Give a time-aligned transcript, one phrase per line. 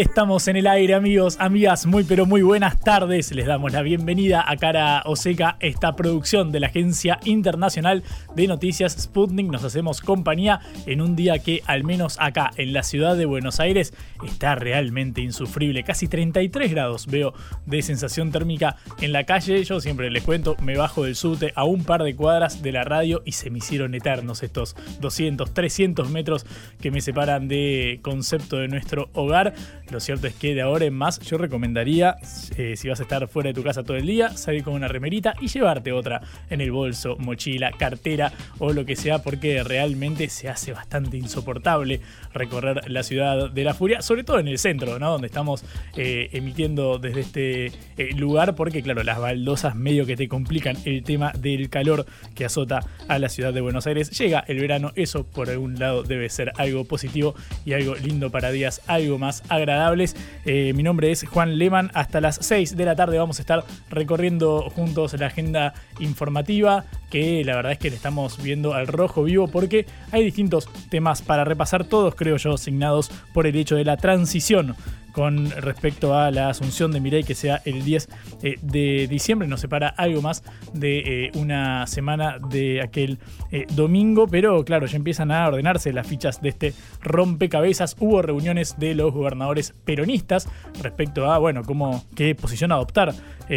[0.00, 3.32] Estamos en el aire, amigos, amigas, muy pero muy buenas tardes.
[3.32, 8.04] Les damos la bienvenida a Cara Oseca, esta producción de la Agencia Internacional
[8.36, 9.50] de Noticias Sputnik.
[9.50, 13.58] Nos hacemos compañía en un día que, al menos acá en la ciudad de Buenos
[13.58, 13.92] Aires,
[14.24, 15.82] está realmente insufrible.
[15.82, 17.34] Casi 33 grados veo
[17.66, 19.64] de sensación térmica en la calle.
[19.64, 22.84] Yo siempre les cuento, me bajo del subte a un par de cuadras de la
[22.84, 26.46] radio y se me hicieron eternos estos 200, 300 metros
[26.80, 29.54] que me separan de concepto de nuestro hogar.
[29.90, 32.16] Lo cierto es que de ahora en más yo recomendaría,
[32.56, 34.86] eh, si vas a estar fuera de tu casa todo el día, salir con una
[34.86, 40.28] remerita y llevarte otra en el bolso, mochila, cartera o lo que sea, porque realmente
[40.28, 42.02] se hace bastante insoportable
[42.38, 45.10] recorrer la ciudad de la furia, sobre todo en el centro, ¿no?
[45.10, 45.64] Donde estamos
[45.96, 51.02] eh, emitiendo desde este eh, lugar, porque claro, las baldosas medio que te complican el
[51.02, 54.10] tema del calor que azota a la ciudad de Buenos Aires.
[54.18, 58.50] Llega el verano, eso por algún lado debe ser algo positivo y algo lindo para
[58.50, 59.98] días, algo más agradable
[60.44, 61.90] eh, mi nombre es Juan Lehmann.
[61.94, 67.42] Hasta las 6 de la tarde vamos a estar recorriendo juntos la agenda informativa, que
[67.44, 71.44] la verdad es que le estamos viendo al rojo vivo porque hay distintos temas para
[71.44, 74.76] repasar, todos creo yo asignados por el hecho de la transición
[75.18, 78.08] con respecto a la asunción de Mireille que sea el 10
[78.42, 79.48] eh, de diciembre.
[79.48, 80.44] Nos separa algo más
[80.74, 83.18] de eh, una semana de aquel
[83.50, 87.96] eh, domingo, pero claro, ya empiezan a ordenarse las fichas de este rompecabezas.
[87.98, 90.48] Hubo reuniones de los gobernadores peronistas
[90.80, 93.12] respecto a, bueno, cómo, qué posición adoptar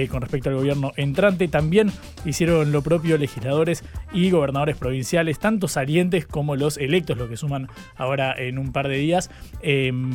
[0.10, 1.48] con respecto al gobierno entrante.
[1.48, 1.92] También
[2.26, 7.68] hicieron lo propio legisladores y gobernadores provinciales, tanto salientes como los electos, lo que suman
[7.98, 9.30] ahora en un par de días,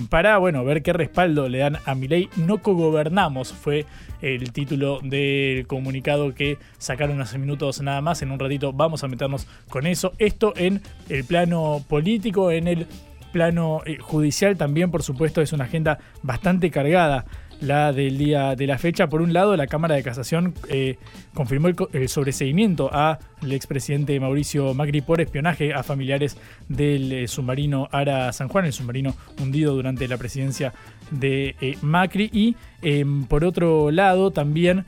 [0.09, 2.29] para, bueno, ver qué respaldo le dan a Milei.
[2.37, 3.87] No cogobernamos fue
[4.23, 8.23] el título del comunicado que sacaron hace minutos nada más.
[8.23, 10.13] En un ratito vamos a meternos con eso.
[10.19, 12.87] Esto en el plano político, en el
[13.33, 17.27] plano eh, judicial también, por supuesto, es una agenda bastante cargada
[17.61, 19.09] la del día de la fecha.
[19.09, 20.99] Por un lado, la Cámara de Casación eh,
[21.35, 23.19] confirmó el, sobreseguimiento al
[23.51, 26.37] expresidente Mauricio Macri por espionaje a familiares
[26.69, 30.73] del eh, submarino Ara San Juan, el submarino hundido durante la presidencia
[31.11, 32.31] de eh, Macri.
[32.33, 34.85] Y em, por otro lado, también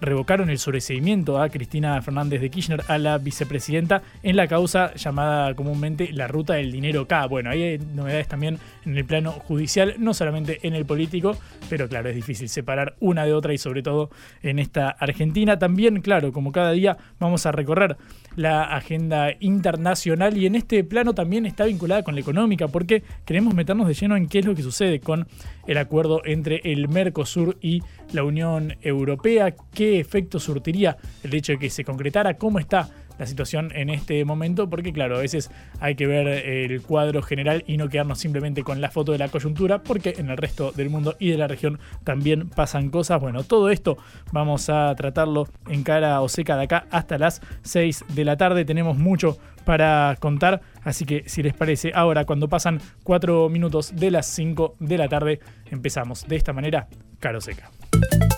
[0.00, 5.54] revocaron el sobreseimiento a Cristina Fernández de Kirchner, a la vicepresidenta, en la causa llamada
[5.54, 7.26] comúnmente la ruta del dinero K.
[7.26, 11.36] Bueno, hay novedades también en el plano judicial, no solamente en el político,
[11.68, 14.10] pero claro, es difícil separar una de otra y sobre todo
[14.42, 15.58] en esta Argentina.
[15.58, 17.96] También, claro, como cada día vamos a recorrer
[18.38, 23.52] la agenda internacional y en este plano también está vinculada con la económica porque queremos
[23.52, 25.26] meternos de lleno en qué es lo que sucede con
[25.66, 27.82] el acuerdo entre el Mercosur y
[28.12, 33.26] la Unión Europea, qué efecto surtiría el hecho de que se concretara, cómo está la
[33.26, 37.76] situación en este momento, porque claro, a veces hay que ver el cuadro general y
[37.76, 41.16] no quedarnos simplemente con la foto de la coyuntura, porque en el resto del mundo
[41.18, 43.20] y de la región también pasan cosas.
[43.20, 43.98] Bueno, todo esto
[44.32, 48.64] vamos a tratarlo en cara o seca de acá hasta las 6 de la tarde.
[48.64, 54.10] Tenemos mucho para contar, así que si les parece, ahora cuando pasan 4 minutos de
[54.10, 55.40] las 5 de la tarde,
[55.70, 57.70] empezamos de esta manera, caro seca.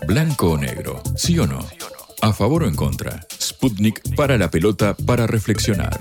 [0.08, 1.60] Blanco o negro, sí o no.
[2.22, 3.26] ¿A favor o en contra?
[3.40, 5.98] Sputnik para la pelota para reflexionar.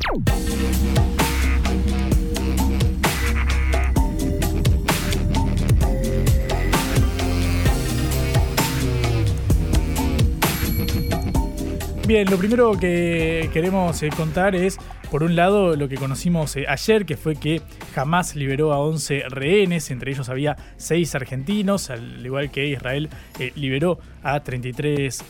[12.06, 14.78] Bien, lo primero que queremos eh, contar es,
[15.12, 17.62] por un lado, lo que conocimos eh, ayer, que fue que
[17.94, 23.10] jamás liberó a 11 rehenes, entre ellos había 6 argentinos, al igual que Israel
[23.40, 25.24] eh, liberó a 33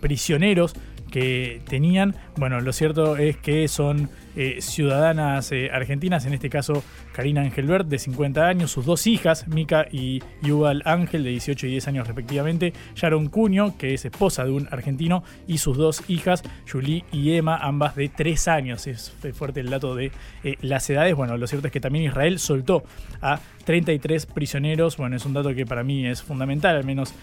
[0.00, 0.74] prisioneros
[1.10, 2.14] que tenían.
[2.36, 6.84] Bueno, lo cierto es que son eh, ciudadanas eh, argentinas, en este caso
[7.14, 11.70] Karina Angelbert, de 50 años, sus dos hijas, Mica y Yuval Ángel, de 18 y
[11.70, 16.42] 10 años respectivamente, Sharon Cuño, que es esposa de un argentino, y sus dos hijas,
[16.70, 18.86] Julie y Emma, ambas de 3 años.
[18.86, 20.12] Es fuerte el dato de
[20.44, 21.14] eh, las edades.
[21.14, 22.84] Bueno, lo cierto es que también Israel soltó
[23.22, 24.98] a 33 prisioneros.
[24.98, 27.14] Bueno, es un dato que para mí es fundamental, al menos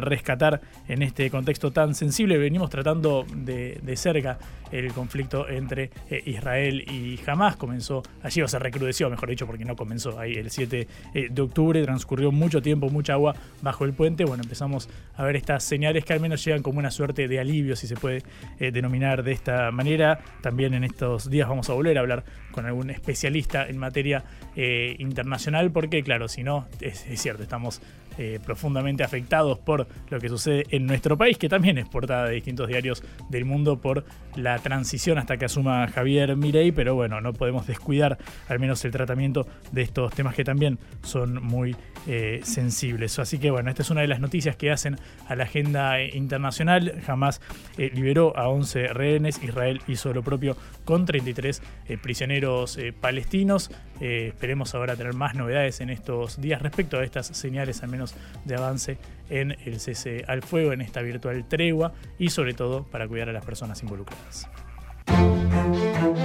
[0.00, 2.38] rescatar en este contexto tan sensible.
[2.38, 4.38] Venimos tratando de, de cerca
[4.72, 5.90] el conflicto entre
[6.26, 10.50] Israel y jamás comenzó allí, o se recrudeció, mejor dicho, porque no comenzó ahí el
[10.50, 15.24] 7 eh, de octubre, transcurrió mucho tiempo, mucha agua bajo el puente, bueno, empezamos a
[15.24, 18.22] ver estas señales que al menos llegan como una suerte de alivio, si se puede
[18.58, 20.20] eh, denominar de esta manera.
[20.42, 24.24] También en estos días vamos a volver a hablar con algún especialista en materia
[24.54, 27.80] eh, internacional, porque claro, si no, es cierto, estamos
[28.18, 32.34] eh, profundamente afectados por lo que sucede en nuestro país, que también es portada de
[32.34, 34.04] distintos diarios del mundo por
[34.36, 38.18] la transición hasta que asuma Javier Mirey, pero bueno, no podemos descuidar
[38.48, 43.18] al menos el tratamiento de estos temas que también son muy eh, sensibles.
[43.18, 44.98] Así que bueno, esta es una de las noticias que hacen
[45.28, 47.00] a la agenda internacional.
[47.06, 47.40] Jamás
[47.78, 51.62] eh, liberó a 11 rehenes, Israel hizo lo propio con 33
[52.02, 53.70] prisioneros palestinos.
[54.00, 58.14] esperemos ahora tener más novedades en estos días respecto a estas señales, al menos
[58.44, 58.98] de avance
[59.30, 63.32] en el cese al fuego, en esta virtual tregua y sobre todo para cuidar a
[63.32, 64.48] las personas involucradas.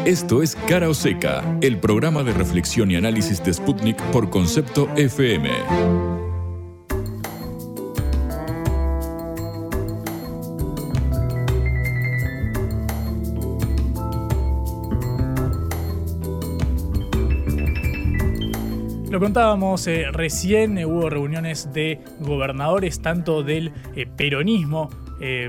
[0.06, 4.90] Esto es Cara o Seca, el programa de reflexión y análisis de Sputnik por concepto
[4.96, 5.50] FM.
[19.12, 24.90] Lo contábamos eh, recién, eh, hubo reuniones de gobernadores tanto del eh, peronismo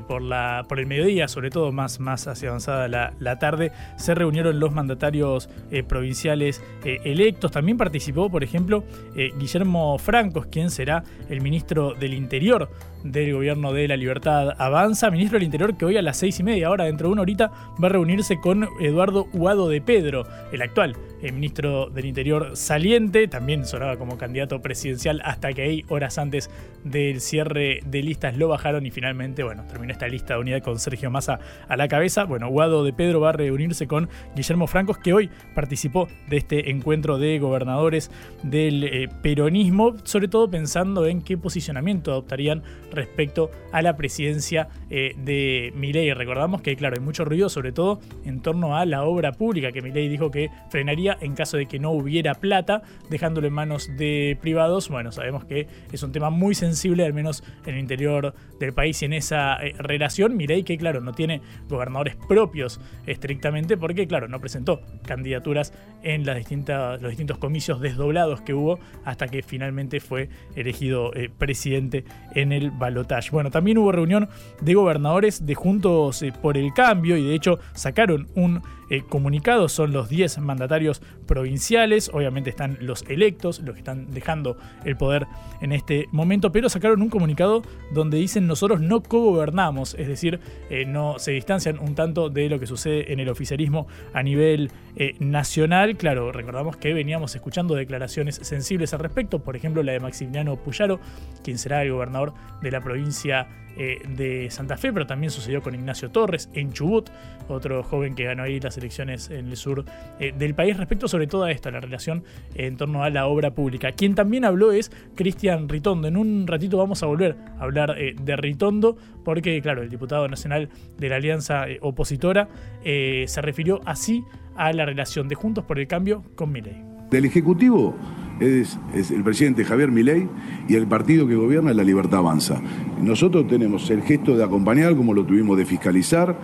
[0.06, 4.60] por, la, por el mediodía, sobre todo más, más hacia avanzada la, tarde, se reunieron
[4.60, 5.48] los mandatarios
[5.88, 7.50] provinciales electos.
[7.50, 8.84] También participó, por ejemplo,
[9.14, 12.70] Guillermo Francos, quien será el ministro del Interior
[13.04, 15.10] del gobierno de la libertad avanza.
[15.10, 17.50] Ministro del Interior que hoy a las seis y media, ahora dentro de una horita,
[17.82, 23.28] va a reunirse con Eduardo Huado de Pedro, el actual el ministro del Interior saliente,
[23.28, 26.50] también sonaba como candidato presidencial hasta que ahí, horas antes
[26.84, 30.80] del cierre de listas, lo bajaron y finalmente, bueno, terminó esta lista de unidad con
[30.80, 31.38] Sergio Massa
[31.68, 32.24] a la cabeza.
[32.24, 36.70] Bueno, Guado de Pedro va a reunirse con Guillermo Francos, que hoy participó de este
[36.70, 38.10] encuentro de gobernadores
[38.42, 45.14] del eh, peronismo, sobre todo pensando en qué posicionamiento adoptarían respecto a la presidencia eh,
[45.16, 46.12] de Milei.
[46.14, 49.82] Recordamos que, claro, hay mucho ruido, sobre todo en torno a la obra pública, que
[49.82, 54.38] Milei dijo que frenaría en caso de que no hubiera plata, dejándolo en manos de
[54.40, 54.88] privados.
[54.88, 59.02] Bueno, sabemos que es un tema muy sensible, al menos en el interior del país
[59.02, 60.36] y en esa eh, relación.
[60.36, 65.72] Mirei que, claro, no tiene gobernadores propios estrictamente, porque, claro, no presentó candidaturas
[66.02, 71.30] en las distintas, los distintos comicios desdoblados que hubo hasta que finalmente fue elegido eh,
[71.36, 72.04] presidente
[72.34, 73.30] en el balotaje.
[73.30, 74.28] Bueno, también hubo reunión
[74.60, 78.60] de gobernadores de Juntos eh, por el Cambio y de hecho sacaron un
[78.92, 84.58] eh, comunicados son los 10 mandatarios provinciales, obviamente están los electos, los que están dejando
[84.84, 85.26] el poder
[85.62, 87.62] en este momento, pero sacaron un comunicado
[87.94, 92.60] donde dicen nosotros no cogobernamos, es decir, eh, no se distancian un tanto de lo
[92.60, 95.96] que sucede en el oficialismo a nivel eh, nacional.
[95.96, 101.00] Claro, recordamos que veníamos escuchando declaraciones sensibles al respecto, por ejemplo la de Maximiliano Puyaro,
[101.42, 105.74] quien será el gobernador de la provincia eh, de Santa Fe, pero también sucedió con
[105.74, 107.08] Ignacio Torres en Chubut,
[107.48, 109.84] otro joven que ganó ahí las elecciones en el sur
[110.20, 112.24] eh, del país, respecto sobre todo a esto, a la relación
[112.54, 113.92] en torno a la obra pública.
[113.92, 116.08] Quien también habló es Cristian Ritondo.
[116.08, 120.28] En un ratito vamos a volver a hablar eh, de Ritondo, porque, claro, el diputado
[120.28, 122.48] nacional de la Alianza Opositora
[122.82, 124.24] se refirió así
[124.56, 126.82] a la relación de Juntos por el Cambio con Milei.
[127.10, 127.94] Del Ejecutivo
[128.42, 128.78] es,
[129.10, 130.28] el presidente Javier Milei
[130.68, 132.60] y el partido que gobierna La Libertad Avanza.
[133.00, 136.36] Nosotros tenemos el gesto de acompañar, como lo tuvimos de fiscalizar,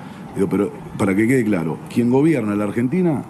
[0.51, 3.23] pero para que quede claro, quien gobierna la Argentina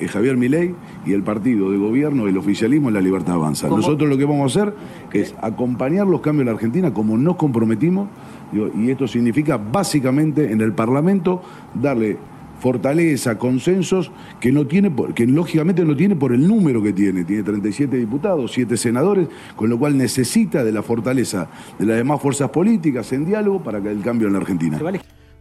[0.00, 0.74] es Javier Milei
[1.06, 3.68] y el partido de gobierno, el oficialismo es La Libertad Avanza.
[3.68, 4.74] Nosotros lo que vamos a hacer
[5.12, 8.08] es acompañar los cambios en la Argentina como nos comprometimos,
[8.52, 11.42] y esto significa básicamente en el Parlamento
[11.74, 12.18] darle
[12.64, 17.42] fortaleza, consensos que no tiene, que lógicamente no tiene por el número que tiene, tiene
[17.42, 22.48] 37 diputados, 7 senadores, con lo cual necesita de la fortaleza de las demás fuerzas
[22.48, 24.78] políticas en diálogo para que el cambio en la Argentina.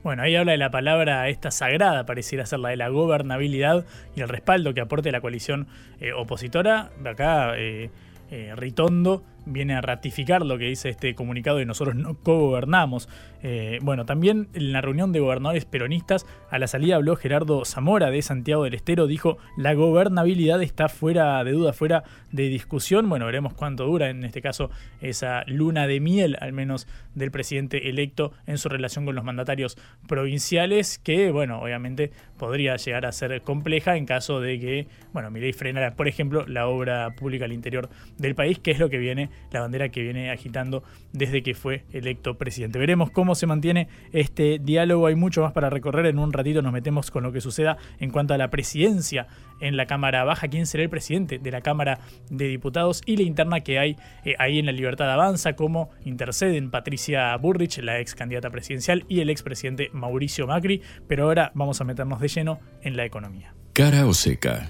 [0.04, 3.86] Bueno, ahí habla de la palabra esta sagrada, pareciera ser la de la gobernabilidad
[4.18, 5.68] y el respaldo que aporte la coalición
[6.02, 6.90] eh, opositora.
[7.06, 7.90] Acá eh,
[8.32, 13.08] eh, Ritondo viene a ratificar lo que dice este comunicado y nosotros no co-gobernamos.
[13.46, 18.10] Eh, bueno, también en la reunión de gobernadores peronistas, a la salida habló Gerardo Zamora
[18.10, 23.10] de Santiago del Estero, dijo, la gobernabilidad está fuera de duda, fuera de discusión.
[23.10, 24.72] Bueno, veremos cuánto dura en este caso
[25.02, 29.78] esa luna de miel, al menos del presidente electo en su relación con los mandatarios
[30.08, 35.52] provinciales, que, bueno, obviamente podría llegar a ser compleja en caso de que, bueno, Milei
[35.52, 39.30] frenara, por ejemplo, la obra pública al interior del país, que es lo que viene,
[39.52, 42.80] la bandera que viene agitando desde que fue electo presidente.
[42.80, 45.08] Veremos cómo se mantiene este diálogo.
[45.08, 46.06] Hay mucho más para recorrer.
[46.06, 49.28] En un ratito nos metemos con lo que suceda en cuanto a la presidencia
[49.60, 52.00] en la Cámara Baja, quién será el presidente de la Cámara
[52.30, 56.70] de Diputados y la interna que hay eh, ahí en la Libertad Avanza, cómo interceden
[56.70, 60.82] Patricia Burrich, la ex candidata presidencial, y el expresidente Mauricio Macri.
[61.08, 63.54] Pero ahora vamos a meternos de lleno en la economía.
[63.74, 64.68] Cara o seca.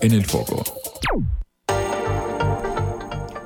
[0.00, 0.64] En el foco.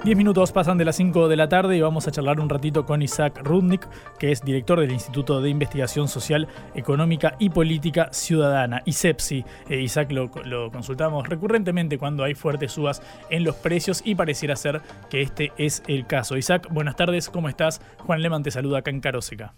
[0.03, 2.87] 10 minutos pasan de las 5 de la tarde y vamos a charlar un ratito
[2.87, 3.87] con Isaac Rudnick,
[4.19, 9.45] que es director del Instituto de Investigación Social, Económica y Política Ciudadana, ISEPSI.
[9.69, 10.31] Eh, Isaac lo,
[10.71, 14.81] consultamos recurrentemente cuando hay fuertes subas en los precios y pareciera ser
[15.11, 16.39] que este es el caso.
[16.39, 17.83] Isaac, buenas tardes, ¿cómo estás?
[17.99, 19.53] Juan Leman te saluda acá en Caroseca.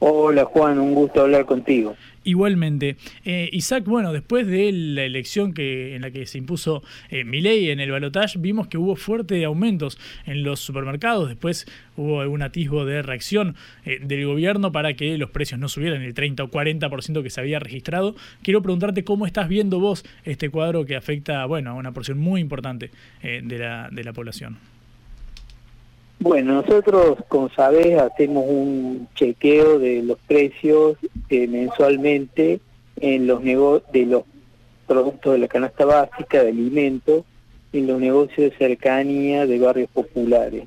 [0.00, 1.96] Hola Juan, un gusto hablar contigo.
[2.22, 2.96] Igualmente.
[3.24, 7.70] Eh, Isaac, bueno, después de la elección que, en la que se impuso eh, Milei
[7.70, 11.28] en el balotaje, vimos que hubo fuertes aumentos en los supermercados.
[11.28, 16.02] Después hubo algún atisbo de reacción eh, del gobierno para que los precios no subieran
[16.02, 18.14] el 30 o 40% que se había registrado.
[18.42, 22.40] Quiero preguntarte cómo estás viendo vos este cuadro que afecta, bueno, a una porción muy
[22.40, 22.90] importante
[23.22, 24.58] eh, de, la, de la población.
[26.20, 30.96] Bueno, nosotros, como sabes, hacemos un chequeo de los precios
[31.28, 32.60] eh, mensualmente
[32.96, 34.24] en los de los
[34.86, 37.24] productos de la canasta básica, de alimentos,
[37.72, 40.64] en los negocios de cercanía de barrios populares.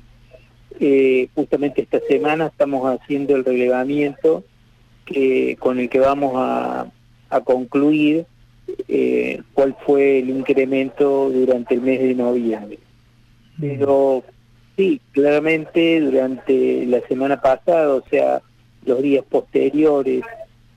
[0.80, 4.44] Eh, justamente esta semana estamos haciendo el relevamiento
[5.04, 6.90] que, con el que vamos a,
[7.28, 8.24] a concluir
[8.88, 12.78] eh, cuál fue el incremento durante el mes de noviembre.
[13.60, 14.24] Pero
[14.76, 18.40] Sí, claramente durante la semana pasada, o sea,
[18.86, 20.24] los días posteriores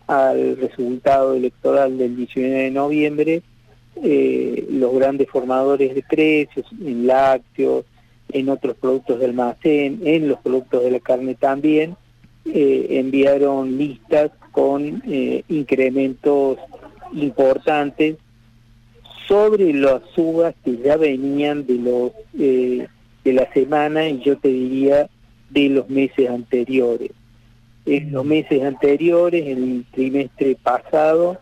[0.07, 3.41] al resultado electoral del 19 de noviembre,
[4.03, 7.85] eh, los grandes formadores de precios en lácteos,
[8.29, 11.95] en otros productos de almacén, en los productos de la carne también,
[12.45, 16.57] eh, enviaron listas con eh, incrementos
[17.13, 18.17] importantes
[19.27, 22.11] sobre las subas que ya venían de los
[23.25, 25.09] de la semana y yo te diría
[25.49, 27.11] de los meses anteriores.
[27.85, 31.39] En los meses anteriores, en el trimestre pasado,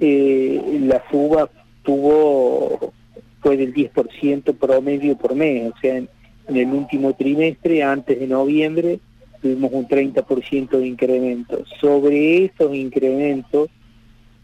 [0.00, 1.50] eh, la suba
[1.82, 2.92] tuvo
[3.40, 6.08] fue del 10% promedio por mes, o sea, en,
[6.48, 9.00] el último trimestre, antes de noviembre,
[9.40, 11.64] tuvimos un 30% de incremento.
[11.80, 13.70] Sobre esos incrementos,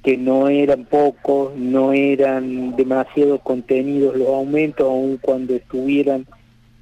[0.03, 6.27] que no eran pocos, no eran demasiado contenidos los aumentos, aun cuando estuvieran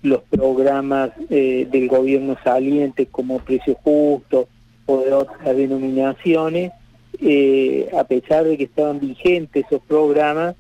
[0.05, 4.49] los programas eh, del gobierno saliente como Precio Justo
[4.85, 6.73] o de otras denominaciones,
[7.21, 10.57] eh, a pesar de que estaban vigentes esos programas,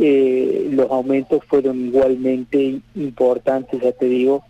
[0.00, 4.44] eh, los aumentos fueron igualmente importantes, ya te digo,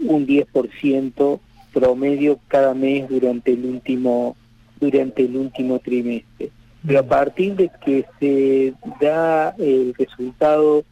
[0.00, 1.38] un 10%
[1.72, 4.36] promedio cada mes durante el último
[4.80, 6.50] durante el último trimestre.
[6.84, 10.84] Pero a partir de que se da el resultado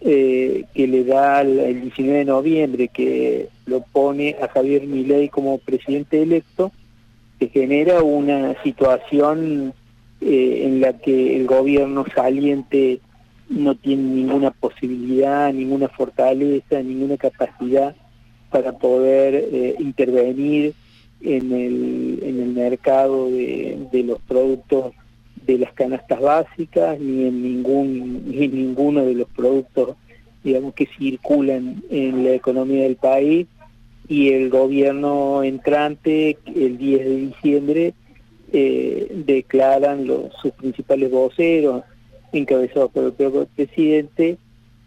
[0.00, 5.58] eh, que le da el 19 de noviembre, que lo pone a Javier Milei como
[5.58, 6.70] presidente electo,
[7.38, 9.74] se genera una situación
[10.20, 13.00] eh, en la que el gobierno saliente
[13.48, 17.96] no tiene ninguna posibilidad, ninguna fortaleza, ninguna capacidad
[18.50, 20.74] para poder eh, intervenir
[21.20, 24.92] en el, en el mercado de los productos
[25.48, 29.96] de las canastas básicas ni en ningún ni en ninguno de los productos
[30.44, 33.46] digamos que circulan en la economía del país.
[34.08, 37.94] Y el gobierno entrante el 10 de diciembre
[38.52, 41.82] eh, declaran los, sus principales voceros
[42.32, 44.38] encabezados por el propio presidente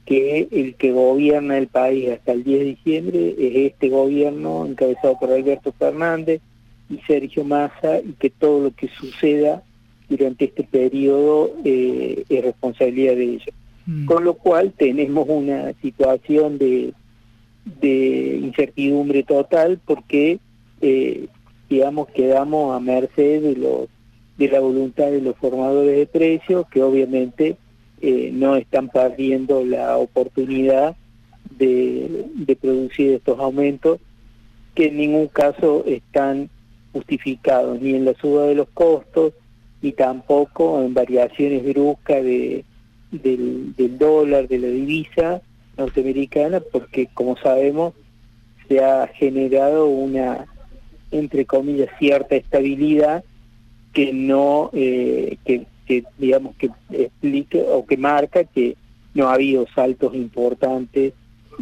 [0.05, 5.17] que el que gobierna el país hasta el 10 de diciembre es este gobierno encabezado
[5.19, 6.41] por Alberto Fernández
[6.89, 9.63] y Sergio Massa y que todo lo que suceda
[10.11, 13.55] durante este periodo eh, es responsabilidad de ellos.
[13.85, 14.05] Mm.
[14.05, 16.93] Con lo cual tenemos una situación de,
[17.79, 20.39] de incertidumbre total porque,
[20.81, 21.27] eh,
[21.69, 23.87] digamos, quedamos a merced de, los,
[24.37, 27.55] de la voluntad de los formadores de precios que obviamente
[28.01, 30.97] eh, no están perdiendo la oportunidad
[31.57, 33.99] de, de producir estos aumentos
[34.75, 36.49] que en ningún caso están
[36.91, 39.33] justificados ni en la suba de los costos
[39.81, 42.63] ni tampoco en variaciones bruscas de,
[43.11, 45.41] del, dólar, de la divisa
[45.77, 47.93] norteamericana, porque como sabemos
[48.67, 50.45] se ha generado una,
[51.11, 53.23] entre comillas, cierta estabilidad
[53.93, 58.77] que no, eh, que, que digamos que explique o que marca que
[59.13, 61.13] no ha habido saltos importantes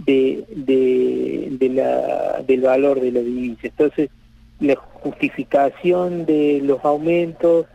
[0.05, 3.61] de, de, de la, del valor de la divisa.
[3.63, 4.09] Entonces,
[4.59, 7.65] la justificación de los aumentos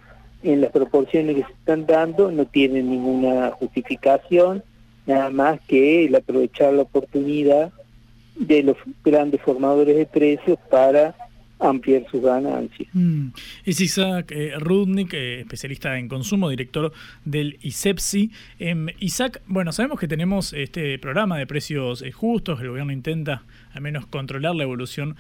[0.45, 4.63] en las proporciones que se están dando no tiene ninguna justificación,
[5.07, 7.73] nada más que el aprovechar la oportunidad
[8.37, 11.15] de los grandes formadores de precios para
[11.59, 12.89] ampliar sus ganancias.
[12.93, 13.29] Mm.
[13.65, 16.93] Es Isaac eh, Rudnick, eh, especialista en consumo, director
[17.25, 18.31] del ISEPSI.
[18.59, 23.45] Em, Isaac, bueno, sabemos que tenemos este programa de precios eh, justos, el gobierno intenta
[23.73, 25.17] al menos controlar la evolución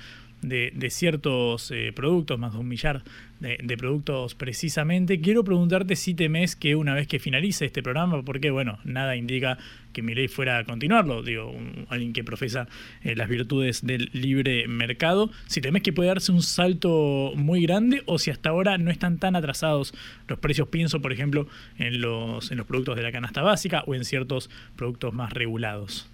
[0.48, 3.02] de, ciertos eh, productos, más de un millar
[3.40, 5.20] de, productos precisamente.
[5.20, 9.58] Quiero preguntarte si temes que una vez que finalice este programa, porque bueno, nada indica
[9.92, 11.54] que mi ley fuera a continuarlo, digo,
[11.88, 12.68] alguien que profesa
[13.02, 18.02] eh, las virtudes del libre mercado, si temes que puede darse un salto muy grande
[18.06, 19.94] o si hasta ahora no están tan atrasados
[20.26, 21.46] los precios, pienso por ejemplo
[21.78, 26.08] en los, en los productos de la canasta básica o en ciertos productos más regulados.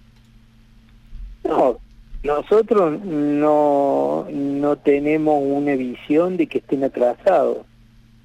[1.43, 1.79] No,
[2.23, 7.65] nosotros no, no tenemos una visión de que estén atrasados.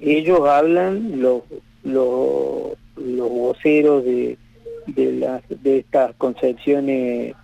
[0.00, 1.42] Ellos hablan, los,
[1.82, 4.36] los, los voceros de,
[4.86, 7.34] de, las, de estas concepciones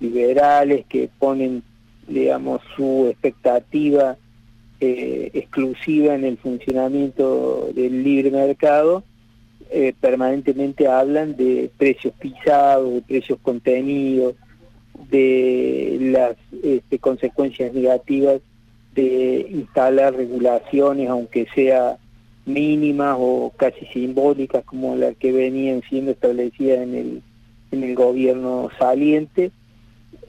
[0.00, 1.62] liberales que ponen,
[2.06, 4.16] digamos, su expectativa
[4.80, 9.04] eh, exclusiva en el funcionamiento del libre mercado,
[9.70, 14.34] eh, permanentemente hablan de precios pisados, de precios contenidos,
[15.08, 18.40] de las este, consecuencias negativas
[18.94, 21.96] de instalar regulaciones, aunque sea
[22.46, 27.22] mínimas o casi simbólicas como las que venían siendo establecidas en el,
[27.70, 29.52] en el gobierno saliente,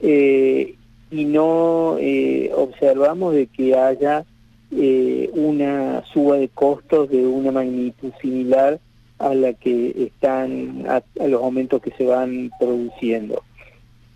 [0.00, 0.74] eh,
[1.10, 4.24] y no eh, observamos de que haya
[4.70, 8.80] eh, una suba de costos de una magnitud similar
[9.18, 13.42] a la que están, a los aumentos que se van produciendo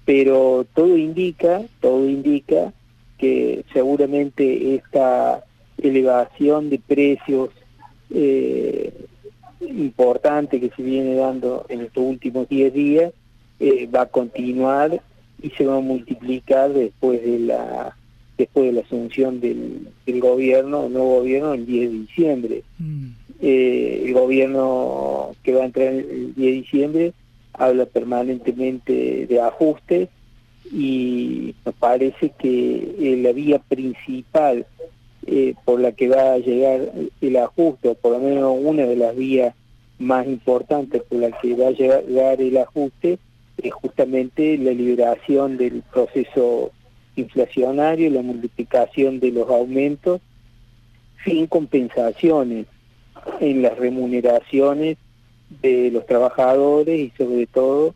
[0.06, 2.72] pero todo indica, todo indica
[3.18, 5.44] que seguramente esta
[5.82, 7.50] elevación de precios
[8.10, 8.94] eh,
[9.60, 13.12] importante que se viene dando en estos últimos 10 días
[13.58, 15.02] eh, va a continuar
[15.42, 17.96] y se va a multiplicar después de la
[18.38, 19.88] después de la asunción del,
[20.20, 22.62] gobierno, el nuevo gobierno, el 10 de diciembre.
[22.78, 23.06] Mm.
[23.40, 27.12] Eh, el gobierno que va a entrar el 10 de diciembre
[27.58, 30.08] habla permanentemente de ajustes
[30.72, 34.66] y nos parece que eh, la vía principal
[35.26, 38.96] eh, por la que va a llegar el ajuste, o por lo menos una de
[38.96, 39.54] las vías
[39.98, 43.18] más importantes por la que va a llegar el ajuste,
[43.62, 46.70] es justamente la liberación del proceso
[47.16, 50.20] inflacionario, la multiplicación de los aumentos,
[51.24, 52.66] sin compensaciones
[53.40, 54.98] en las remuneraciones
[55.62, 57.94] de los trabajadores y sobre todo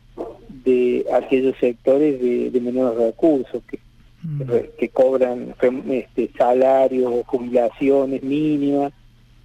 [0.65, 3.79] de aquellos sectores de, de menores recursos que,
[4.23, 4.43] mm.
[4.79, 5.55] que cobran
[5.91, 8.93] este, salarios o jubilaciones mínimas,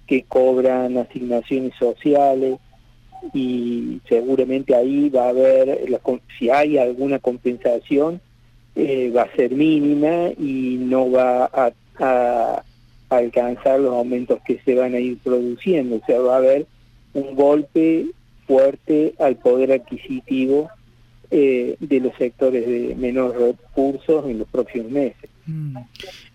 [0.06, 2.58] que cobran asignaciones sociales
[3.32, 5.88] y seguramente ahí va a haber,
[6.38, 8.20] si hay alguna compensación,
[8.76, 12.62] eh, va a ser mínima y no va a, a,
[13.08, 16.66] alcanzar los aumentos que se van a ir produciendo, o sea, va a haber
[17.16, 18.06] un golpe
[18.46, 20.68] fuerte al poder adquisitivo
[21.30, 25.30] eh, de los sectores de menor recursos en los próximos meses.
[25.46, 25.76] Mm.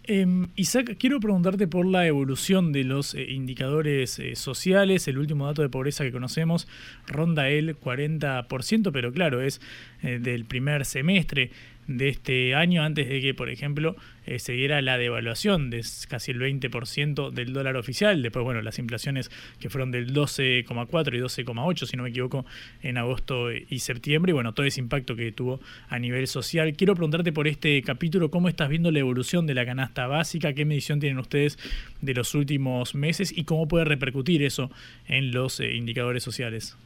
[0.03, 5.07] Em, Isaac, quiero preguntarte por la evolución de los eh, indicadores eh, sociales.
[5.07, 6.67] El último dato de pobreza que conocemos
[7.07, 9.61] ronda el 40%, pero claro, es
[10.01, 11.51] del primer semestre
[11.97, 16.31] de este año antes de que, por ejemplo, eh, se diera la devaluación de casi
[16.31, 18.21] el 20% del dólar oficial.
[18.21, 22.45] Después, bueno, las inflaciones que fueron del 12,4 y 12,8, si no me equivoco,
[22.83, 24.31] en agosto y septiembre.
[24.31, 26.73] Y bueno, todo ese impacto que tuvo a nivel social.
[26.73, 30.53] Quiero preguntarte por este capítulo, ¿cómo estás viendo la evolución de la canasta básica?
[30.53, 31.57] ¿Qué medición tienen ustedes
[32.01, 34.71] de los últimos meses y cómo puede repercutir eso
[35.07, 36.77] en los eh, indicadores sociales?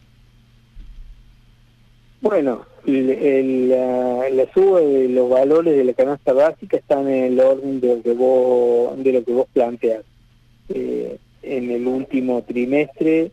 [2.26, 7.98] Bueno, la, suba de los valores de la canasta básica están en el orden de
[7.98, 10.04] lo que vos, de lo que vos planteas.
[10.70, 13.30] Eh, en el último trimestre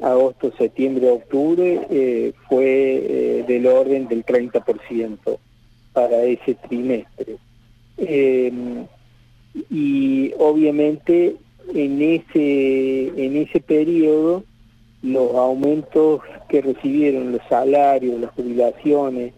[0.00, 5.38] agosto, septiembre, octubre, eh, fue eh, del orden del 30%
[5.92, 7.38] para ese trimestre.
[9.70, 11.34] Y obviamente
[11.74, 14.44] en ese, en ese periodo
[15.06, 19.32] los aumentos que recibieron los salarios, las jubilaciones,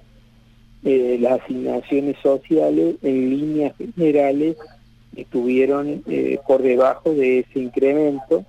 [0.84, 4.56] eh, las asignaciones sociales en líneas generales
[5.16, 6.04] estuvieron
[6.46, 8.44] por debajo de ese incremento.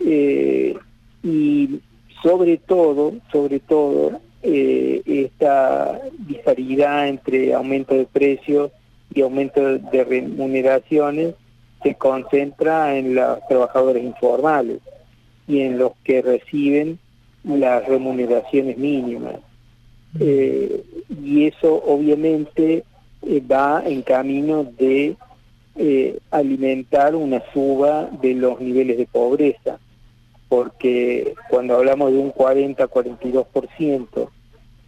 [0.00, 0.74] Eh,
[1.22, 1.80] y
[2.22, 8.72] sobre todo, sobre todo, eh, esta disparidad entre aumento de precios
[9.14, 11.34] y aumento de remuneraciones
[11.82, 14.78] se concentra en los trabajadores informales
[15.52, 16.98] y en los que reciben
[17.44, 19.36] las remuneraciones mínimas.
[20.20, 20.84] Eh,
[21.22, 22.84] y eso obviamente
[23.50, 25.16] va en camino de
[26.30, 29.78] alimentar una suba de los niveles de pobreza
[30.52, 34.28] porque cuando hablamos de un 40-42%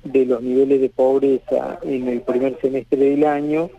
[0.04, 3.70] de los niveles de pobreza en el primer semestre del año,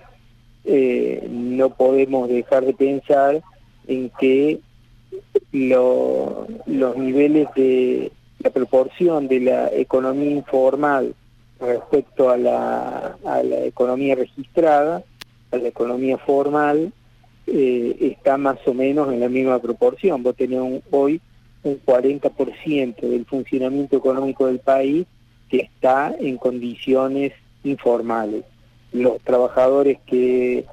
[0.63, 3.43] eh, no podemos dejar de pensar
[3.87, 4.61] en que
[5.55, 11.15] los niveles de la proporción de la economía informal
[11.59, 15.03] respecto a la, a la economía registrada,
[15.51, 16.91] a la economía formal,
[17.47, 20.23] eh, está más o menos en la misma proporción.
[20.23, 21.21] Vos tenés hoy
[21.63, 25.05] un 40% del funcionamiento económico del país
[25.49, 28.43] que está en condiciones informales.
[28.91, 30.65] Los trabajadores que,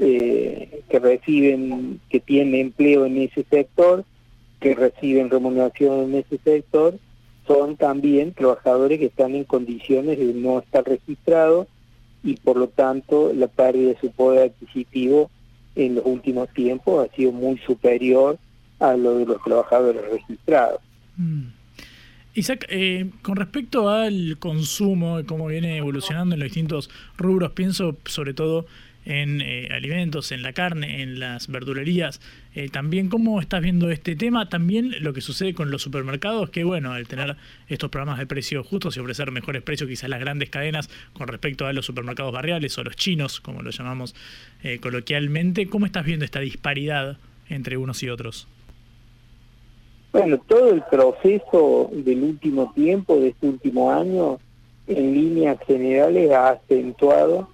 [0.00, 4.04] eh, que reciben, que tienen empleo en ese sector,
[4.60, 6.98] que reciben remuneración en ese sector,
[7.46, 11.66] son también trabajadores que están en condiciones de no estar registrados
[12.22, 15.30] y por lo tanto la pérdida de su poder adquisitivo
[15.76, 18.38] en los últimos tiempos ha sido muy superior
[18.80, 20.80] a lo de los trabajadores registrados.
[21.16, 21.46] Mm.
[22.34, 28.32] Isaac, eh, con respecto al consumo, cómo viene evolucionando en los distintos rubros, pienso sobre
[28.32, 28.66] todo
[29.04, 32.20] en eh, alimentos, en la carne, en las verdulerías.
[32.54, 34.48] Eh, también, ¿cómo estás viendo este tema?
[34.48, 37.36] También lo que sucede con los supermercados, que bueno, al tener
[37.68, 41.66] estos programas de precios justos y ofrecer mejores precios, quizás las grandes cadenas con respecto
[41.66, 44.14] a los supermercados barriales o los chinos, como lo llamamos
[44.80, 47.16] coloquialmente, ¿cómo estás viendo esta disparidad
[47.48, 48.48] entre unos y otros?
[50.12, 54.38] Bueno, todo el proceso del último tiempo, de este último año,
[54.86, 57.48] en líneas generales ha acentuado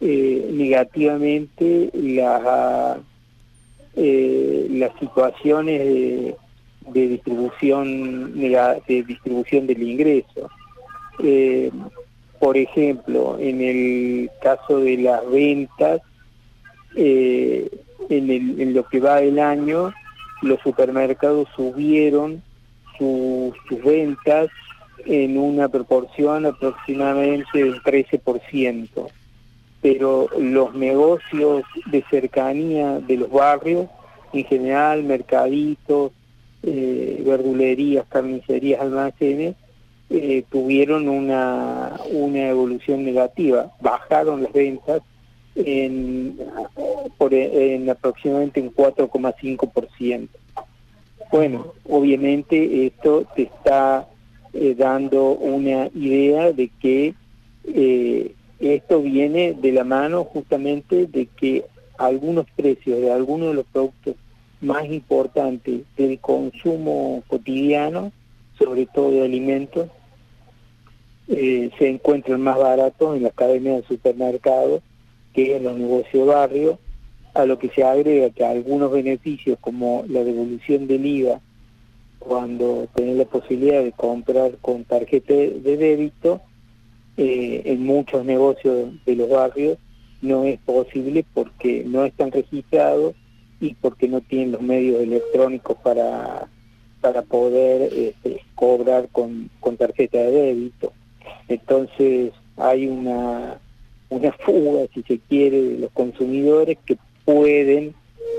[0.00, 2.98] eh, negativamente la,
[3.94, 6.36] eh, las situaciones de,
[7.08, 10.50] distribución de distribución del ingreso.
[11.22, 11.70] Eh,
[12.38, 16.02] por ejemplo, en el caso de las ventas,
[16.94, 19.92] en lo que va del año,
[20.42, 22.42] los supermercados subieron
[22.98, 24.48] sus ventas
[25.06, 29.08] en una proporción aproximadamente del 13%,
[29.88, 33.86] pero los negocios de cercanía de los barrios,
[34.32, 36.10] en general mercaditos,
[36.64, 39.54] eh, verdulerías, carnicerías, almacenes,
[40.10, 45.02] eh, tuvieron una, una evolución negativa, bajaron las ventas
[45.54, 46.36] en,
[47.16, 50.28] por, en aproximadamente un 4,5%.
[51.30, 54.08] Bueno, obviamente esto te está
[54.52, 57.14] eh, dando una idea de que
[58.58, 61.64] esto viene de la mano justamente de que
[61.98, 64.14] algunos precios de algunos de los productos
[64.60, 68.12] más importantes del consumo cotidiano,
[68.58, 69.88] sobre todo de alimentos,
[71.28, 74.80] eh, se encuentran más baratos en las cadenas de supermercados
[75.34, 76.78] que en los negocios de barrio,
[77.34, 81.40] a lo que se agrega que algunos beneficios como la devolución del IVA,
[82.18, 86.40] cuando tenés la posibilidad de comprar con tarjeta de débito,
[87.16, 89.78] eh, en muchos negocios de los barrios
[90.22, 93.14] no es posible porque no están registrados
[93.60, 96.48] y porque no tienen los medios electrónicos para,
[97.00, 100.92] para poder este, cobrar con, con tarjeta de débito.
[101.48, 103.60] Entonces hay una
[104.08, 107.94] una fuga, si se quiere, de los consumidores que pueden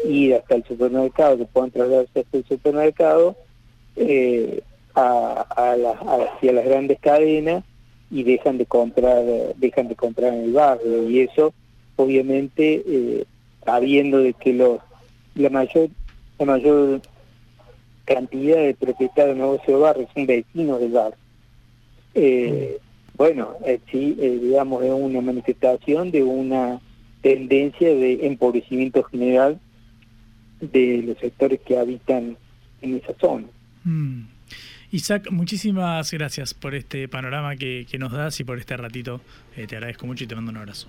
[0.06, 3.36] ir hasta el supermercado, que puedan trasladarse hasta el supermercado,
[3.96, 4.62] eh,
[4.96, 5.46] a,
[6.36, 7.64] hacia las grandes cadenas
[8.10, 9.24] y dejan de comprar
[9.58, 11.54] dejan de comprar en el barrio y eso
[11.96, 13.26] obviamente eh,
[13.66, 14.80] sabiendo de que los
[15.36, 15.90] la mayor
[16.40, 17.02] la mayor
[18.06, 21.18] cantidad de propietarios de negocios de barrio son vecinos del barrio
[22.14, 22.80] eh,
[23.18, 26.80] bueno, eh, sí, eh, digamos, es una manifestación de una
[27.22, 29.60] tendencia de empobrecimiento general
[30.62, 32.38] de los sectores que habitan
[32.82, 33.48] en esa zona.
[33.84, 34.22] Mm.
[34.92, 39.20] Isaac, muchísimas gracias por este panorama que, nos das y por este ratito.
[39.56, 40.88] Eh, te agradezco mucho y te mando un abrazo.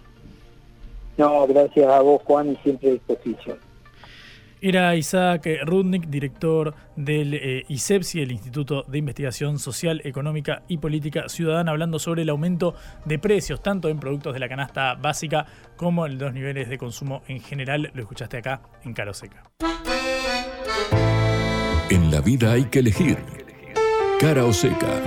[1.16, 3.58] No, gracias a vos, Juan, y siempre a disposición.
[4.60, 11.28] Era Isaac Rudnick, director del eh, ISEPSI, el Instituto de Investigación Social, Económica y Política
[11.28, 16.06] Ciudadana, hablando sobre el aumento de precios, tanto en productos de la canasta básica como
[16.06, 17.90] en los niveles de consumo en general.
[17.94, 19.44] Lo escuchaste acá en Caro Seca.
[21.90, 23.37] En la vida hay que elegir.
[24.18, 25.00] Cara o seca.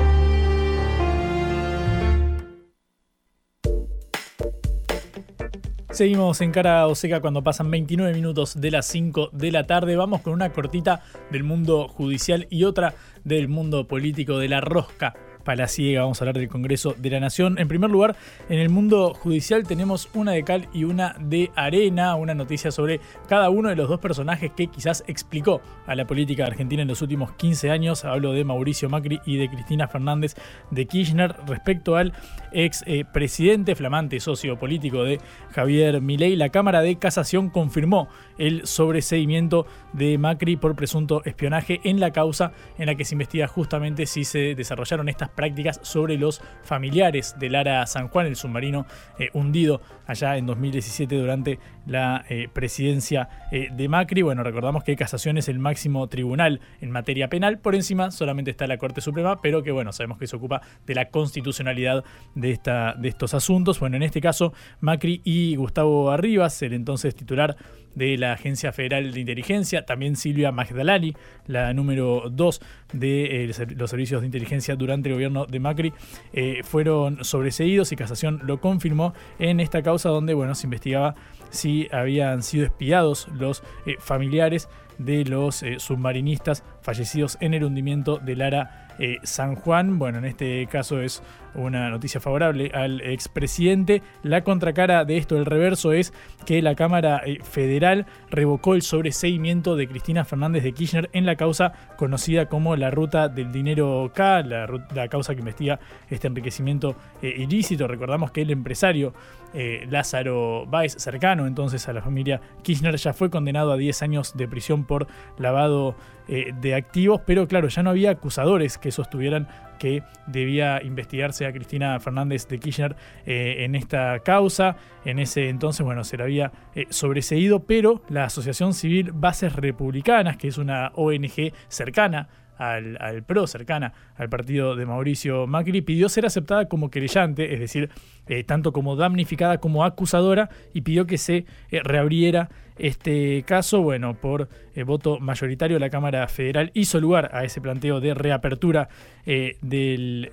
[5.89, 9.97] Seguimos en cara o seca cuando pasan 29 minutos de las 5 de la tarde.
[9.97, 12.95] Vamos con una cortita del mundo judicial y otra
[13.25, 16.01] del mundo político de la rosca palaciega.
[16.01, 17.57] Vamos a hablar del Congreso de la Nación.
[17.59, 18.15] En primer lugar,
[18.49, 22.99] en el mundo judicial tenemos una de cal y una de arena, una noticia sobre
[23.27, 27.01] cada uno de los dos personajes que quizás explicó a la política argentina en los
[27.01, 28.05] últimos 15 años.
[28.05, 30.35] Hablo de Mauricio Macri y de Cristina Fernández
[30.69, 32.13] de Kirchner respecto al
[32.51, 35.19] ex eh, presidente flamante socio político de
[35.51, 36.35] Javier Milei.
[36.35, 42.53] La Cámara de Casación confirmó el sobreseimiento de Macri por presunto espionaje en la causa
[42.77, 47.49] en la que se investiga justamente si se desarrollaron estas prácticas sobre los familiares de
[47.49, 48.85] Lara San Juan, el submarino
[49.19, 54.21] eh, hundido allá en 2017 durante la eh, presidencia eh, de Macri.
[54.21, 58.67] Bueno, recordamos que Casación es el máximo tribunal en materia penal, por encima solamente está
[58.67, 62.03] la Corte Suprema, pero que bueno, sabemos que se ocupa de la constitucionalidad
[62.35, 63.79] de, esta, de estos asuntos.
[63.79, 67.55] Bueno, en este caso, Macri y Gustavo Arribas, el entonces titular
[67.95, 71.15] de la Agencia Federal de Inteligencia, también Silvia Magdalani,
[71.47, 72.61] la número 2
[72.93, 75.93] de eh, los servicios de inteligencia durante el gobierno de Macri,
[76.33, 81.15] eh, fueron sobreseídos y Casación lo confirmó en esta causa donde bueno, se investigaba
[81.49, 84.69] si habían sido espiados los eh, familiares
[85.05, 88.87] de los submarinistas fallecidos en el hundimiento de Lara
[89.23, 89.97] San Juan.
[89.97, 91.23] Bueno, en este caso es
[91.55, 94.01] una noticia favorable al expresidente.
[94.23, 96.13] La contracara de esto, el reverso, es
[96.45, 101.35] que la Cámara eh, Federal revocó el sobreseimiento de Cristina Fernández de Kirchner en la
[101.35, 107.33] causa conocida como la ruta del dinero K, la, causa que investiga este enriquecimiento eh,
[107.37, 107.87] ilícito.
[107.87, 109.13] Recordamos que el empresario
[109.53, 114.37] eh, Lázaro Báez, cercano entonces a la familia Kirchner, ya fue condenado a 10 años
[114.37, 115.95] de prisión por lavado
[116.27, 119.49] de activos, pero claro, ya no había acusadores que sostuvieran
[119.81, 124.75] que debía investigarse a Cristina Fernández de Kirchner eh, en esta causa.
[125.05, 130.37] En ese entonces, bueno, se la había eh, sobreseído, pero la Asociación Civil Bases Republicanas,
[130.37, 136.27] que es una ONG cercana al, PRO, cercana al partido de Mauricio Macri, pidió ser
[136.27, 137.89] aceptada como querellante, es decir,
[138.27, 142.49] eh, tanto como damnificada como acusadora, y pidió que se reabriera
[142.81, 147.99] este caso, bueno, por eh, voto mayoritario, la Cámara Federal hizo lugar a ese planteo
[147.99, 148.89] de reapertura
[149.27, 150.31] eh, del,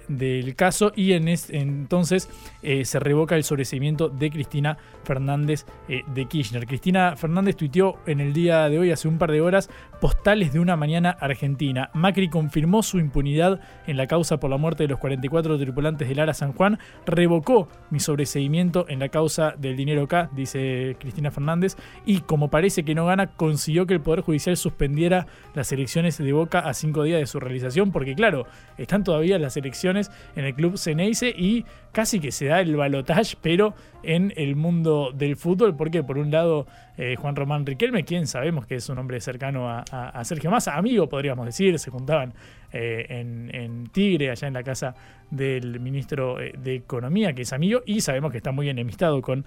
[0.56, 2.30] caso y en entonces
[2.62, 6.66] eh, se revoca el sobreseimiento de Cristina Fernández de Kirchner.
[6.66, 9.68] Cristina Fernández tuiteó en el día de hoy, hace un par de horas,
[10.00, 11.90] postales de una mañana argentina.
[11.92, 16.20] Macri confirmó su impunidad en la causa por la muerte de los 44 tripulantes del
[16.20, 21.76] Ara San Juan, revocó mi sobreseimiento en la causa del dinero K, dice Cristina Fernández,
[22.06, 26.32] y como parece que no gana, consiguió que el Poder Judicial suspendiera las elecciones de
[26.32, 28.46] Boca a cinco días de su realización, porque claro,
[28.76, 33.36] están todavía las elecciones en el club Ceneice y casi que se da el balotaje,
[33.42, 33.74] pero
[34.04, 38.68] en el mundo del fútbol, porque por un lado eh, Juan Román Riquelme, quien sabemos
[38.68, 42.34] que es un hombre cercano a, Sergio Massa, amigo podríamos decir, se juntaban
[42.72, 44.94] eh, en, Tigre, allá en la casa
[45.30, 49.44] del ministro eh, de Economía, que es amigo, y sabemos que está muy enemistado con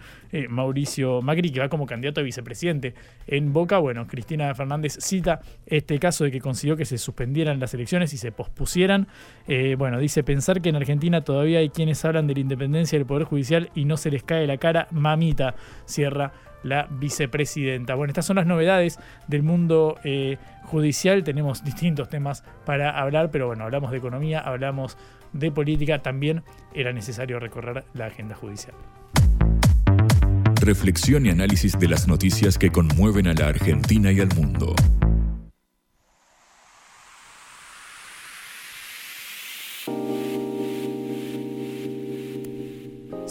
[0.49, 2.93] Mauricio Macri, que va como candidato a vicepresidente
[3.27, 3.79] en Boca.
[3.79, 8.17] Bueno, Cristina Fernández cita este caso de que consiguió que se suspendieran las elecciones y
[8.17, 9.07] se pospusieran.
[9.77, 13.25] bueno, dice pensar que en Argentina todavía hay quienes hablan de la independencia del Poder
[13.25, 15.55] Judicial y no se les cae la cara, mamita,
[15.86, 16.31] cierra
[16.63, 17.95] la vicepresidenta.
[17.95, 21.24] Bueno, estas son las novedades del mundo eh, judicial.
[21.24, 24.97] Tenemos distintos temas para hablar, pero bueno, hablamos de economía, hablamos
[25.34, 26.43] de política, también
[26.74, 28.76] era necesario recorrer la agenda judicial.
[30.62, 34.76] Reflexión y análisis de las noticias que conmueven a la Argentina y al mundo.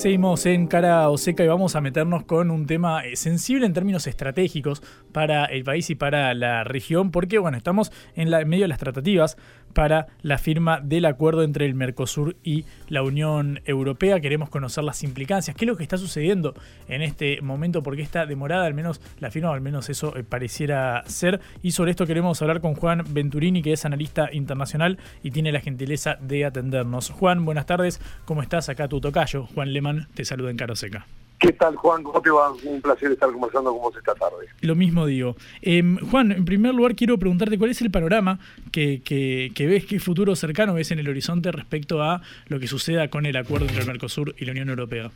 [0.00, 3.74] Seguimos en cara o seca y vamos a meternos con un tema eh, sensible en
[3.74, 4.82] términos estratégicos
[5.12, 8.68] para el país y para la región, porque bueno, estamos en, la, en medio de
[8.68, 9.36] las tratativas
[9.72, 14.20] para la firma del acuerdo entre el Mercosur y la Unión Europea.
[14.20, 16.54] Queremos conocer las implicancias, qué es lo que está sucediendo
[16.88, 20.16] en este momento, por qué está demorada, al menos la firma, o al menos eso
[20.16, 21.40] eh, pareciera ser.
[21.62, 25.60] Y sobre esto queremos hablar con Juan Venturini, que es analista internacional y tiene la
[25.60, 27.10] gentileza de atendernos.
[27.10, 28.68] Juan, buenas tardes, ¿cómo estás?
[28.68, 31.06] Acá tu tocayo, Juan Leman, te saluda en Caroseca.
[31.40, 32.02] ¿Qué tal, Juan?
[32.02, 32.52] ¿Cómo te va?
[32.52, 34.46] Un placer estar conversando con vos esta tarde.
[34.60, 35.36] Lo mismo digo.
[35.62, 38.38] Em, Juan, en primer lugar quiero preguntarte cuál es el panorama
[38.70, 42.66] que, que, que, ves, qué futuro cercano ves en el horizonte respecto a lo que
[42.66, 45.10] suceda con el acuerdo entre el Mercosur y la Unión Europea.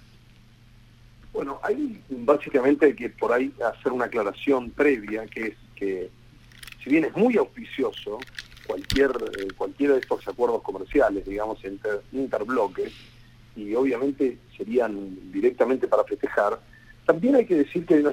[1.35, 6.09] Bueno, hay básicamente que por ahí hacer una aclaración previa, que es que
[6.83, 8.19] si bien es muy auspicioso
[8.67, 12.95] cualquier eh, cualquiera de estos acuerdos comerciales, digamos, inter, interbloques,
[13.57, 16.59] y obviamente serían directamente para festejar,
[17.07, 18.13] también hay que decir que hay una,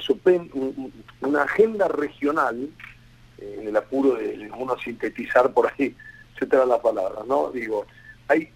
[1.22, 2.70] una agenda regional,
[3.38, 5.96] eh, en el apuro de uno sintetizar por ahí,
[6.40, 7.52] se te las palabras, ¿no?
[7.52, 7.86] Digo,
[8.28, 8.50] hay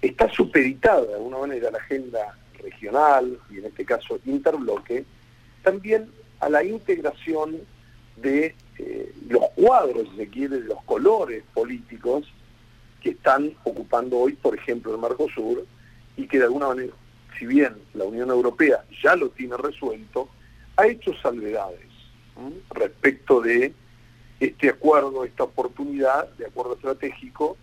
[0.00, 5.04] está supeditada de alguna manera la agenda regional, y en este caso interbloque,
[5.62, 7.58] también a la integración
[8.16, 12.26] de eh, los cuadros, si se quiere, de los colores políticos
[13.02, 15.66] que están ocupando hoy, por ejemplo, el Mercosur,
[16.16, 16.92] y que de alguna manera,
[17.38, 20.28] si bien la Unión Europea ya lo tiene resuelto,
[20.76, 21.88] ha hecho salvedades
[22.70, 23.72] respecto de
[24.40, 27.56] este acuerdo, esta oportunidad de acuerdo estratégico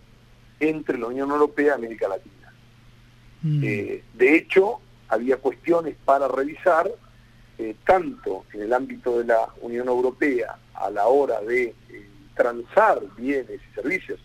[0.60, 2.52] entre la Unión Europea y América Latina.
[3.42, 3.64] Mm.
[3.64, 6.90] Eh, de hecho, había cuestiones para revisar,
[7.58, 13.00] eh, tanto en el ámbito de la Unión Europea a la hora de eh, transar
[13.16, 14.20] bienes y servicios,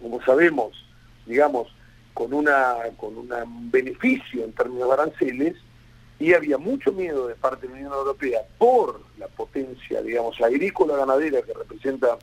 [0.00, 0.84] como sabemos,
[1.26, 1.68] digamos,
[2.14, 5.56] con una con un beneficio en términos de aranceles
[6.18, 10.96] y había mucho miedo de parte de la Unión Europea por la potencia, digamos, agrícola
[10.96, 12.18] ganadera que representa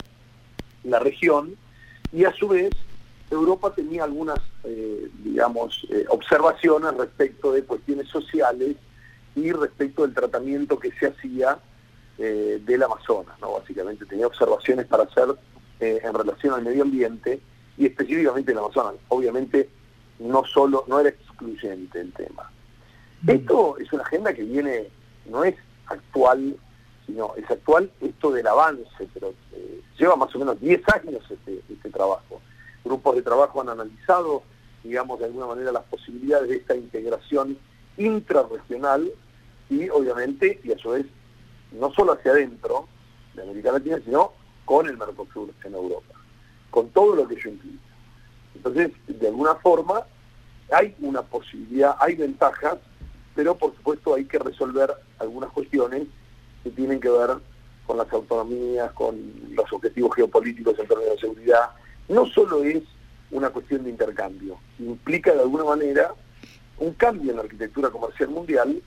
[0.84, 1.56] la región
[2.12, 2.70] y a su vez
[3.30, 8.76] Europa tenía algunas, eh, digamos, eh, observaciones respecto de cuestiones sociales
[9.36, 11.60] y respecto del tratamiento que se hacía
[12.18, 13.54] eh, del Amazonas, ¿no?
[13.54, 15.28] Básicamente tenía observaciones para hacer
[15.80, 17.40] en relación al medio ambiente
[17.78, 18.96] y específicamente el Amazonas.
[19.10, 19.70] Obviamente
[20.20, 22.50] no solo, no era excluyente el tema.
[23.22, 23.30] Mm.
[23.30, 24.88] Esto es una agenda que viene,
[25.26, 26.58] no es actual,
[27.06, 31.62] sino es actual esto del avance, pero eh, lleva más o menos 10 años este,
[31.70, 32.42] este trabajo.
[32.84, 34.44] Grupos de trabajo han analizado,
[34.84, 37.58] digamos, de alguna manera las posibilidades de esta integración
[37.98, 39.12] intrarregional
[39.70, 41.06] y obviamente, y a su vez,
[41.72, 42.88] no solo hacia adentro
[43.36, 44.32] de América Latina, sino
[44.66, 46.18] con el Mercosur en Europa
[46.78, 47.88] con todo lo que ello implica.
[48.54, 50.04] Entonces, de alguna forma,
[50.72, 52.78] hay una posibilidad, hay ventajas,
[53.34, 56.04] pero por supuesto hay que resolver algunas cuestiones
[56.64, 57.32] que tienen que ver
[57.88, 59.18] con las autonomías, con
[59.56, 61.72] los objetivos geopolíticos en términos de seguridad.
[62.10, 62.84] No solo es
[63.32, 66.14] una cuestión de intercambio, implica de alguna manera
[66.78, 68.84] un cambio en la arquitectura comercial mundial,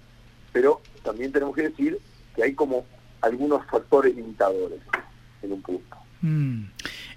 [0.53, 1.99] pero también tenemos que decir
[2.37, 2.87] que hay como
[3.21, 4.79] algunos factores limitadores
[5.43, 5.97] en un punto.
[6.23, 6.67] Mm.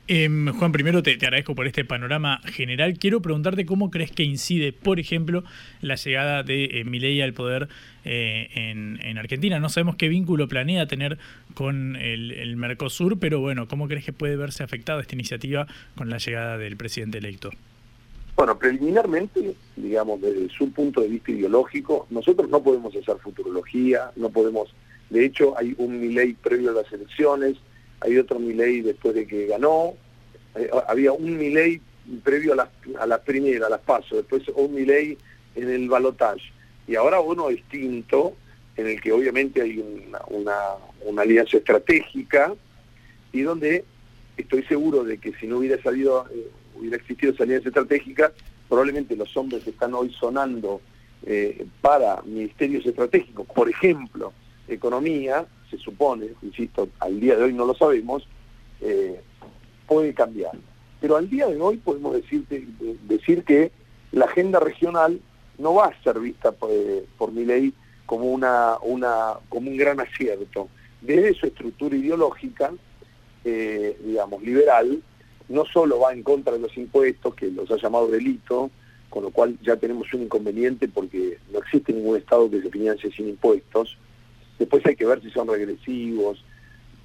[0.06, 2.98] Em, Juan, primero te, agradezco por este panorama general.
[2.98, 5.46] Quiero preguntarte cómo crees que incide, por ejemplo,
[5.80, 7.70] la llegada de eh, Milei al poder
[8.04, 9.60] eh, en, Argentina.
[9.60, 11.18] No sabemos qué vínculo planea tener
[11.54, 16.18] con el, Mercosur, pero bueno, ¿cómo crees que puede verse afectada esta iniciativa con la
[16.18, 17.52] llegada del presidente electo?
[18.36, 24.30] Bueno, preliminarmente, digamos, desde su punto de vista ideológico, nosotros no podemos hacer futurología, no
[24.32, 24.74] podemos,
[25.10, 27.56] de hecho, hay un Milei previo a las elecciones,
[28.04, 29.94] hay otro Milei después de que ganó,
[30.56, 31.82] eh, había un Milei
[32.24, 35.18] previo a la, a la primera, a las pasos, después un Milei
[35.56, 36.52] en el balotaje,
[36.88, 38.36] y ahora uno distinto,
[38.76, 40.20] en el que obviamente hay una,
[41.06, 42.54] una, alianza estratégica,
[43.32, 43.86] y donde
[44.36, 48.34] estoy seguro de que si no hubiera salido, eh, hubiera existido esa alianza estratégica,
[48.68, 50.82] probablemente los hombres que están hoy sonando
[51.26, 54.34] eh, para ministerios estratégicos, por ejemplo,
[54.68, 58.28] economía, se supone, insisto, al día de hoy no lo sabemos,
[58.82, 59.20] eh,
[59.88, 60.52] puede cambiar.
[61.02, 62.66] Pero al día de hoy podemos decirte,
[63.08, 63.72] decir que
[64.12, 65.20] la agenda regional
[65.58, 66.70] no va a ser vista por,
[67.18, 67.74] por mi ley
[68.06, 70.70] como, una, una, como un gran acierto.
[71.02, 72.72] Desde su estructura ideológica,
[73.44, 75.02] eh, digamos, liberal,
[75.50, 78.70] no solo va en contra de los impuestos, que los ha llamado delito,
[79.10, 83.12] con lo cual ya tenemos un inconveniente porque no existe ningún Estado que se financie
[83.12, 83.98] sin impuestos,
[84.60, 86.44] Después hay que ver si son regresivos,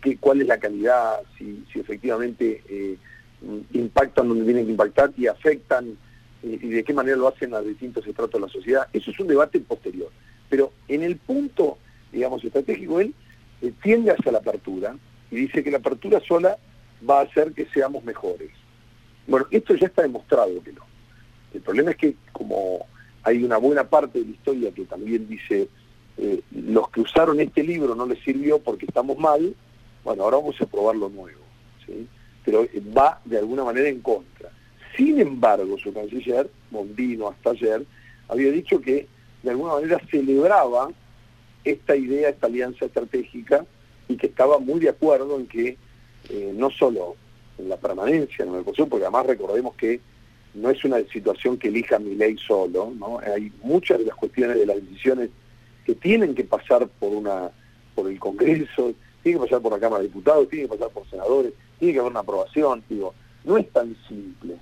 [0.03, 2.97] qué, cuál es la calidad, si, efectivamente eh,
[3.73, 5.97] impactan donde tienen que impactar y afectan
[6.43, 8.89] y de qué manera lo hacen a distintos estratos de la sociedad.
[8.93, 10.11] Eso es un debate posterior.
[10.49, 11.79] Pero en el punto,
[12.13, 13.15] digamos, estratégico, él
[13.61, 14.97] eh, tiende hacia la apertura
[15.31, 16.57] y dice que la apertura sola
[17.09, 18.51] va a hacer que seamos mejores.
[19.27, 20.83] Bueno, esto ya está demostrado que no.
[21.53, 22.87] El problema es que como
[23.23, 25.69] hay una buena parte de la historia que también dice
[26.19, 29.55] eh, los que usaron este libro no les sirvió porque estamos mal,
[30.05, 31.41] bueno, ahora vamos a probar lo nuevo.
[32.45, 34.51] Pero eh, va de alguna manera en contra.
[34.97, 37.87] Sin embargo, su canciller, Mondino, hasta ayer,
[38.29, 39.07] había dicho que
[39.43, 40.91] de alguna manera celebraba
[41.65, 43.65] esta idea, esta alianza estratégica,
[44.09, 45.77] y que estaba muy de acuerdo en que
[46.31, 47.17] eh, no solo
[47.59, 50.01] en la permanencia en Mercosur, porque además recordemos que
[50.55, 53.19] no es una situación que elija mi ley solo, ¿no?
[53.19, 55.31] hay muchas de las cuestiones de las decisiones
[55.89, 57.51] que tienen que pasar por una
[57.95, 61.09] por el Congreso, tienen que pasar por la Cámara de Diputados, tienen que pasar por
[61.09, 63.15] senadores, tiene que haber una aprobación, digo,
[63.45, 64.59] no es tan simple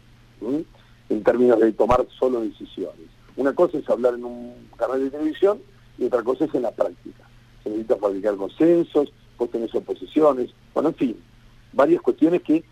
[1.08, 3.08] en términos de tomar solo decisiones.
[3.34, 5.58] Una cosa es hablar en un canal de televisión
[5.98, 7.28] y otra cosa es en la práctica.
[7.64, 11.16] Se necesita fabricar consensos, vos tenés oposiciones, bueno, en fin,
[11.72, 12.62] varias cuestiones que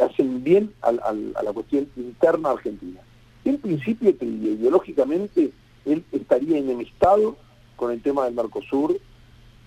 [0.00, 3.02] hacen bien a, la cuestión interna argentina.
[3.44, 5.52] En principio, ideológicamente,
[5.84, 7.36] él estaría enemistado
[7.78, 9.00] con el tema del Mercosur,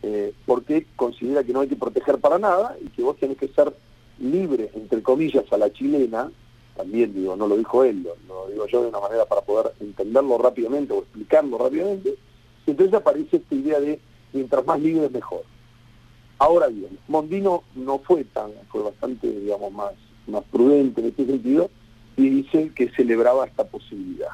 [0.04, 3.48] eh, porque considera que no hay que proteger para nada y que vos tenés que
[3.48, 3.74] ser
[4.20, 6.30] libre, entre comillas, a la chilena,
[6.76, 10.38] también digo, no lo dijo él, lo, digo yo de una manera para poder entenderlo
[10.38, 12.16] rápidamente o explicarlo rápidamente,
[12.68, 14.00] entonces aparece esta idea de
[14.34, 15.44] mientras más libre mejor.
[16.38, 19.94] Ahora bien, Mondino no fue tan, fue bastante, digamos, más,
[20.28, 21.70] más prudente en este sentido
[22.18, 24.32] y dice que celebraba esta posibilidad.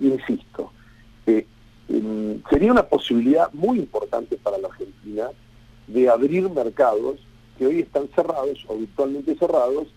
[0.00, 0.72] insisto,
[1.26, 1.46] eh,
[2.48, 5.30] sería una posibilidad muy importante para la Argentina
[5.86, 7.20] de abrir mercados
[7.58, 9.88] que hoy están cerrados o virtualmente cerrados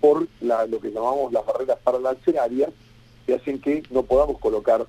[0.00, 2.70] por lo que llamamos las barreras paralacerarias
[3.26, 4.86] que hacen que no podamos colocar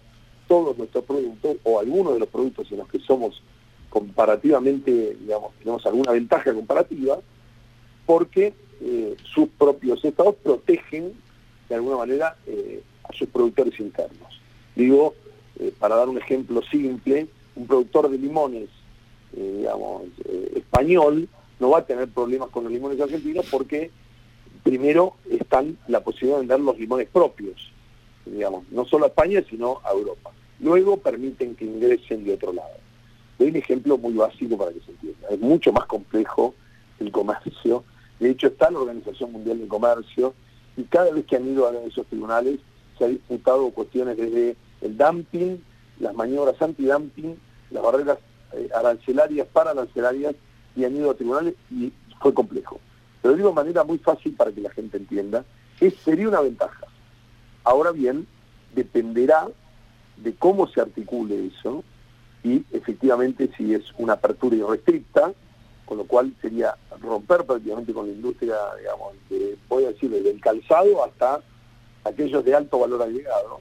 [0.48, 3.42] todos nuestros productos o algunos de los productos en los que somos
[3.90, 7.20] comparativamente, digamos, tenemos alguna ventaja comparativa,
[8.06, 11.14] porque eh, sus propios estados protegen
[11.68, 14.40] de alguna manera eh, a sus productores internos.
[14.76, 15.14] Digo,
[15.60, 18.70] eh, para dar un ejemplo simple, un productor de limones,
[19.34, 20.04] digamos,
[20.56, 21.30] español,
[21.60, 23.92] no va a tener problemas con los limones argentinos porque
[24.64, 27.72] primero están la posibilidad de vender los limones propios,
[28.26, 30.32] digamos, no solo a España, sino a Europa.
[30.60, 32.74] Luego permiten que ingresen de otro lado.
[33.40, 35.28] Doy un ejemplo muy básico para que se entienda.
[35.30, 36.54] Es mucho más complejo
[37.00, 37.84] el comercio.
[38.20, 40.34] De hecho, está la Organización Mundial del Comercio
[40.78, 42.60] y cada vez que han ido a esos tribunales
[42.98, 45.58] se han disputado cuestiones desde el dumping,
[46.00, 47.38] las maniobras anti-dumping,
[47.72, 48.18] las barreras
[48.54, 50.36] eh, arancelarias, para arancelarias,
[50.76, 52.80] y han ido a tribunales y fue complejo.
[53.22, 55.46] Pero digo de manera muy fácil para que la gente entienda,
[55.80, 56.86] es, sería una ventaja.
[57.64, 58.28] Ahora bien,
[58.74, 59.48] dependerá
[60.18, 61.84] de cómo se articule eso
[62.44, 65.34] y efectivamente si es una apertura irrestricta,
[65.86, 70.32] con lo cual sería romper prácticamente con la industria, digamos, de, voy a decir, desde
[70.32, 71.42] el calzado hasta
[72.04, 73.60] aquellos de alto valor agregado,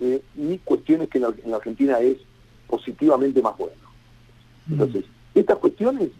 [0.00, 2.18] eh, y cuestiones que en la, Argentina es
[2.66, 3.74] positivamente más bueno.
[4.66, 4.72] Mm.
[4.72, 6.10] Entonces, estas cuestiones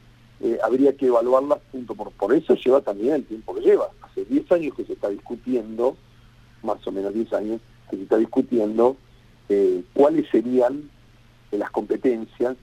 [0.41, 3.89] eh, habría que evaluarlas punto por por eso lleva también el tiempo que lleva.
[4.03, 5.97] Hace 10 años que se está discutiendo,
[6.63, 7.61] más o menos 10 años,
[7.91, 8.97] que se está discutiendo
[9.49, 10.91] eh, cuáles serían
[11.51, 12.57] las competencias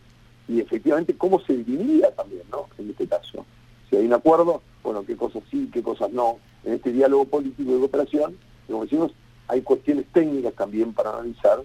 [0.47, 2.67] y efectivamente cómo se dividiría también, ¿no?
[2.77, 3.45] En este caso.
[3.89, 6.37] Si hay un acuerdo, bueno, qué cosas sí, qué cosas no.
[6.63, 8.37] En este diálogo político de cooperación,
[8.67, 9.11] como decimos,
[9.47, 11.63] hay cuestiones técnicas también para analizar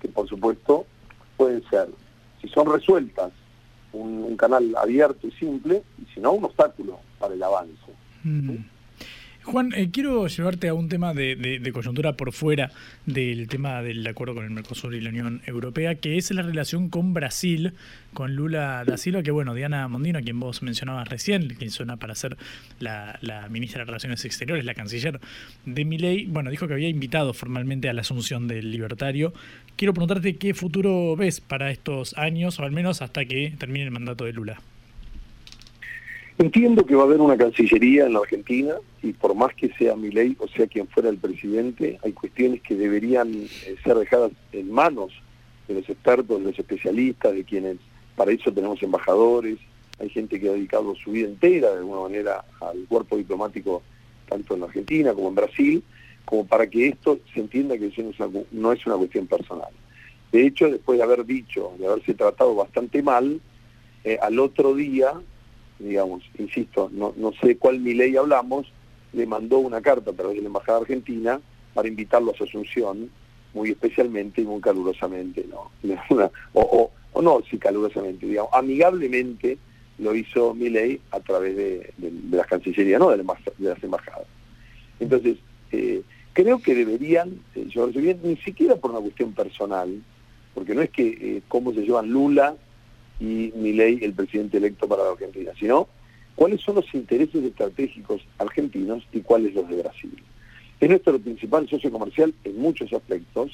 [0.00, 0.86] que por supuesto
[1.36, 1.88] pueden ser,
[2.40, 3.32] si son resueltas,
[3.92, 7.72] un, canal abierto y simple, y si no, un obstáculo para el avance.
[8.22, 8.56] Mm.
[9.50, 12.70] Juan, eh, quiero llevarte a un tema de, coyuntura por fuera
[13.06, 16.90] del tema del acuerdo con el Mercosur y la Unión Europea, que es la relación
[16.90, 17.72] con Brasil,
[18.12, 22.14] con Lula da Silva, que bueno, Diana Mondino, quien vos mencionabas recién, quien suena para
[22.14, 22.36] ser
[22.78, 23.18] la,
[23.48, 25.18] ministra de Relaciones Exteriores, la canciller
[25.64, 29.32] de Milei, bueno, dijo que había invitado formalmente a la asunción del libertario.
[29.76, 33.92] Quiero preguntarte qué futuro ves para estos años, o al menos hasta que termine el
[33.92, 34.60] mandato de Lula.
[36.38, 39.96] Entiendo que va a haber una cancillería en la Argentina y por más que sea
[39.96, 44.30] mi ley o sea quien fuera el presidente, hay cuestiones que deberían eh, ser dejadas
[44.52, 45.10] en manos
[45.66, 47.78] de los expertos, de los especialistas, de quienes
[48.14, 49.58] para eso tenemos embajadores,
[49.98, 53.82] hay gente que ha dedicado su vida entera de alguna manera al cuerpo diplomático
[54.28, 55.82] tanto en Argentina como en Brasil,
[56.24, 58.02] como para que esto se entienda que eso
[58.52, 59.70] no es una, cuestión personal.
[60.30, 63.40] De hecho, después de haber dicho, de haberse tratado bastante mal,
[64.04, 65.14] eh, al otro día
[65.78, 68.72] digamos, insisto, no, no sé cuál mi ley hablamos,
[69.12, 71.40] le mandó una carta a través de la Embajada Argentina
[71.74, 73.10] para invitarlo a su asunción,
[73.54, 75.70] muy especialmente y muy calurosamente, ¿no?
[76.52, 79.58] o, o, no, sí, calurosamente, digamos, amigablemente
[79.98, 81.92] lo hizo Milei a través de,
[82.30, 83.24] las cancillerías, no de,
[83.58, 84.26] las embajadas.
[85.00, 85.38] Entonces,
[85.72, 86.02] eh,
[86.32, 90.02] creo que deberían eh, llevarse bien, ni siquiera por una cuestión personal,
[90.54, 92.56] porque no es que eh, cómo se llevan Lula
[93.20, 95.88] y Milei, el presidente electo para la Argentina, sino
[96.34, 100.22] cuáles son los intereses estratégicos argentinos y cuáles los de Brasil.
[100.80, 103.50] Es nuestro principal socio comercial en muchos aspectos.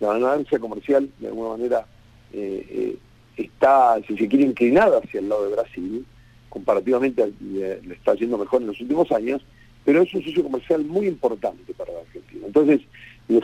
[0.00, 1.86] La balanza comercial, de alguna manera,
[2.32, 2.96] eh,
[3.36, 6.06] está, si se quiere, inclinada hacia el lado de Brasil,
[6.48, 9.44] comparativamente le, está yendo mejor en los últimos años,
[9.84, 12.46] pero es un socio comercial muy importante para la Argentina.
[12.46, 12.80] Entonces,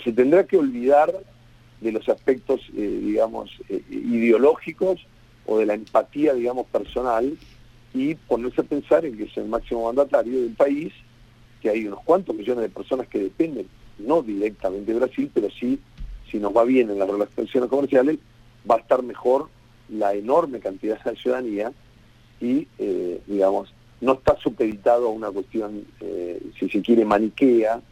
[0.03, 1.13] se tendrá que olvidar
[1.81, 5.07] de los aspectos, eh, digamos, eh, ideológicos
[5.47, 7.37] o de la empatía, digamos, personal
[7.93, 10.93] y ponerse a pensar en que es el máximo mandatario del país,
[11.61, 13.67] que hay unos cuantos millones de personas que dependen,
[13.99, 15.79] no directamente de Brasil, pero sí,
[16.31, 18.19] si nos va bien en las relaciones comerciales,
[18.69, 19.49] va a estar mejor
[19.89, 21.73] la enorme cantidad de ciudadanía
[22.41, 27.83] y, eh, digamos, no está supeditado a una cuestión, eh, si se quiere, maniquea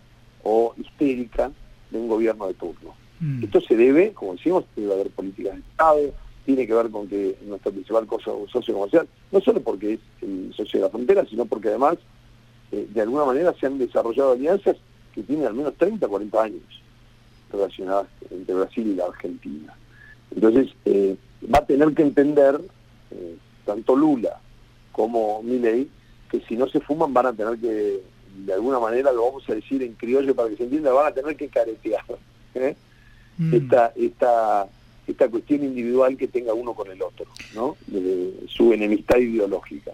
[0.43, 1.51] o histérica
[1.91, 2.95] de un gobierno de turno.
[3.21, 3.45] Mm.
[3.45, 6.15] Esto se debe, como decimos, debe haber políticas de Estado,
[6.49, 8.09] tiene que ver con que nuestro principal
[8.51, 11.99] socio comercial, no solo porque es el socio de la frontera, sino porque además,
[12.73, 14.79] eh, de alguna manera, se han desarrollado alianzas
[15.15, 16.63] que tienen al menos 30, 40 años
[17.53, 19.77] relacionadas entre Brasil y la Argentina.
[20.35, 21.19] Entonces, eh,
[21.55, 22.59] va a tener que entender,
[23.11, 23.37] eh,
[23.67, 24.41] tanto Lula
[24.93, 25.87] como Milei,
[26.31, 28.01] que si no se fuman van a tener que,
[28.47, 31.15] de alguna manera, lo vamos a decir en criollo para que se entienda, van a
[31.15, 32.07] tener que caretear
[33.37, 33.53] mm.
[33.53, 34.67] esta, esta,
[35.13, 37.77] esta cuestión individual que tenga uno con el otro, ¿no?
[37.87, 39.93] De su enemistad ideológica.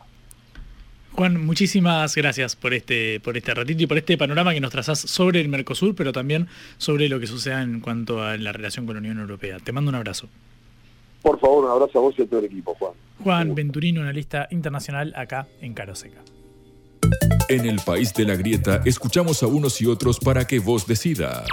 [1.13, 4.99] Juan, muchísimas gracias por este, por este ratito y por este panorama que nos trazás
[4.99, 8.97] sobre el Mercosur, pero también sobre lo que suceda en cuanto a la relación con
[8.97, 9.59] la Unión Europea.
[9.61, 10.29] Te mando un abrazo.
[11.23, 12.93] Por favor, un abrazo a vos y a todo el equipo, Juan.
[13.23, 16.21] Juan Venturino, analista internacional acá en Caroseca.
[17.49, 21.47] En el país de la grieta, escuchamos a unos y otros para que vos decidas.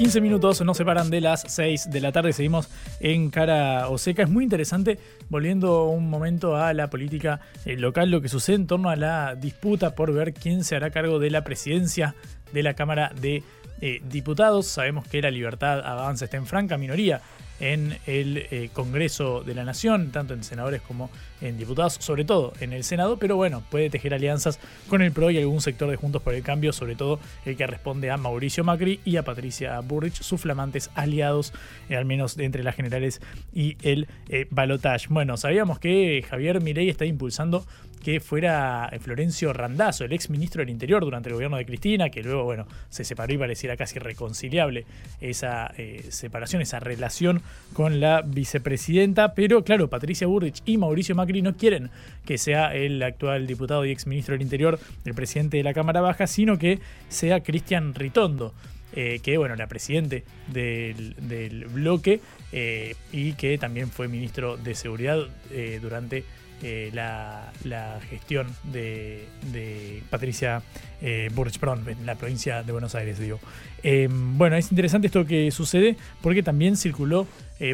[0.00, 2.32] 15 minutos nos separan de las 6 de la tarde.
[2.32, 2.70] Seguimos
[3.00, 4.22] en cara o seca.
[4.22, 4.98] Es muy interesante,
[5.28, 9.34] volviendo un momento a la política eh, local, lo que sucede en torno a la
[9.34, 12.14] disputa por ver quién se hará cargo de la presidencia
[12.50, 13.42] de la Cámara de
[13.82, 14.68] eh, Diputados.
[14.68, 17.20] Sabemos que la libertad avanza está en franca minoría
[17.60, 22.52] en el eh, Congreso de la Nación, tanto en senadores como en diputados, sobre todo
[22.60, 24.58] en el Senado, pero bueno, puede tejer alianzas
[24.88, 27.66] con el PRO y algún sector de Juntos por el Cambio, sobre todo el que
[27.66, 31.52] responde a Mauricio Macri y a Patricia Burrich, sus flamantes aliados,
[31.88, 33.20] eh, al menos entre las generales
[33.54, 35.08] y el eh, balotage.
[35.08, 37.64] Bueno, sabíamos que Javier Mirey está impulsando
[38.02, 42.10] que fuera eh, Florencio Randazzo, el ex ministro del Interior durante el gobierno de Cristina,
[42.10, 44.86] que luego, bueno, se separó y pareciera casi reconciliable
[45.20, 45.72] esa
[46.08, 47.42] separación, esa relación
[47.72, 49.34] con la vicepresidenta.
[49.34, 51.90] Pero claro, Patricia Burrich y Mauricio Macri no quieren
[52.24, 56.00] que sea el actual diputado y ex ministro del Interior, el presidente de la Cámara
[56.00, 58.54] Baja, sino que sea Cristian Ritondo.
[58.92, 62.20] Eh, que bueno, era presidente del, bloque
[62.50, 66.24] eh, y que también fue ministro de Seguridad eh, durante
[66.92, 67.52] la,
[68.08, 70.62] gestión de, Patricia
[71.00, 73.40] perdón, en la provincia de Buenos Aires, digo.
[74.36, 77.26] bueno, es interesante esto que sucede porque también circuló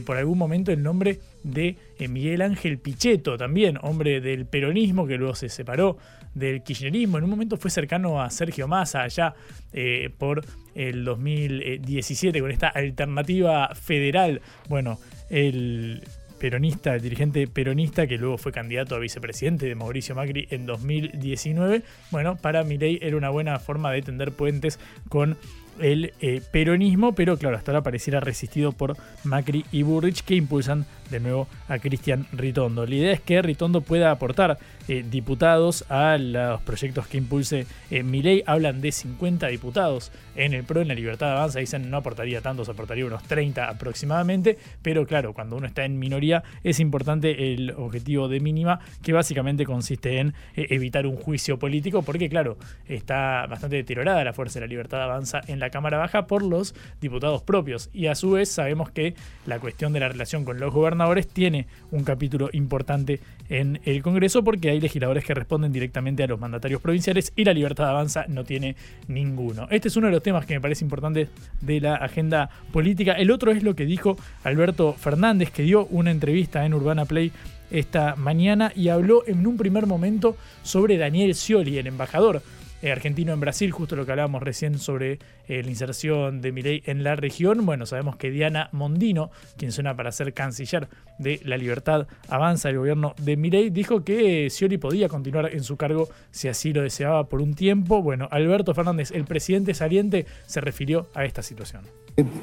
[0.05, 5.17] por algún momento el nombre de eh, Miguel Ángel Pichetto, también hombre del peronismo que
[5.17, 5.97] luego se separó
[6.35, 7.19] del kirchnerismo.
[7.19, 9.35] En un momento fue cercano a Sergio Massa allá
[9.73, 14.43] eh, por el 2017 con esta alternativa federal.
[14.69, 14.99] Bueno,
[15.31, 16.03] el
[16.39, 21.83] peronista, el dirigente peronista que luego fue candidato a vicepresidente de Mauricio Macri en 2019.
[22.11, 24.79] Bueno, para Milei era una buena forma de tender puentes
[25.09, 25.37] con
[25.81, 30.87] el eh, peronismo, pero claro, hasta ahora pareciera resistido por Macri y Burrich que impulsan
[31.11, 32.87] de nuevo a Cristian Ritondo.
[32.87, 34.59] La idea es que Ritondo pueda aportar
[34.89, 38.43] eh, diputados a los proyectos que impulse eh, Milei.
[38.47, 41.61] Hablan de 50 diputados en el PRO, en la Libertad Avanza.
[41.61, 44.59] Dicen no aportaría tantos, aportaría unos 30 aproximadamente.
[44.83, 49.65] Pero claro, cuando uno está en minoría es importante el objetivo de mínima, que básicamente
[49.65, 52.57] consiste en eh, evitar un juicio político, porque claro,
[52.87, 56.75] está bastante deteriorada la fuerza de la Libertad Avanza en la Cámara Baja por los
[57.01, 57.91] diputados propios.
[57.93, 59.15] Y a su vez sabemos que
[59.47, 64.43] la cuestión de la relación con los gobernadores tiene un capítulo importante en el Congreso
[64.43, 68.25] porque hay legisladores que responden directamente a los mandatarios provinciales y la libertad de avanza
[68.29, 68.77] no tiene
[69.09, 69.69] ninguno.
[69.71, 71.29] Este es uno de los temas que me parece importante
[71.61, 73.13] de la agenda política.
[73.13, 77.33] El otro es lo que dijo Alberto Fernández, que dio una entrevista en Urbana Play
[77.71, 82.43] esta mañana y habló en un primer momento sobre Daniel Scioli, el embajador
[82.83, 85.19] eh, argentino en Brasil, justo lo que hablábamos recién sobre
[85.49, 87.65] eh, la inserción de Milei en la región.
[87.65, 92.79] Bueno, sabemos que Diana Mondino, quien suena para ser canciller de la libertad avanza el
[92.79, 97.25] gobierno de Milei, dijo que Scioli podía continuar en su cargo si así lo deseaba
[97.29, 98.03] por un tiempo.
[98.03, 101.83] Bueno, Alberto Fernández, el presidente saliente, se refirió a esta situación.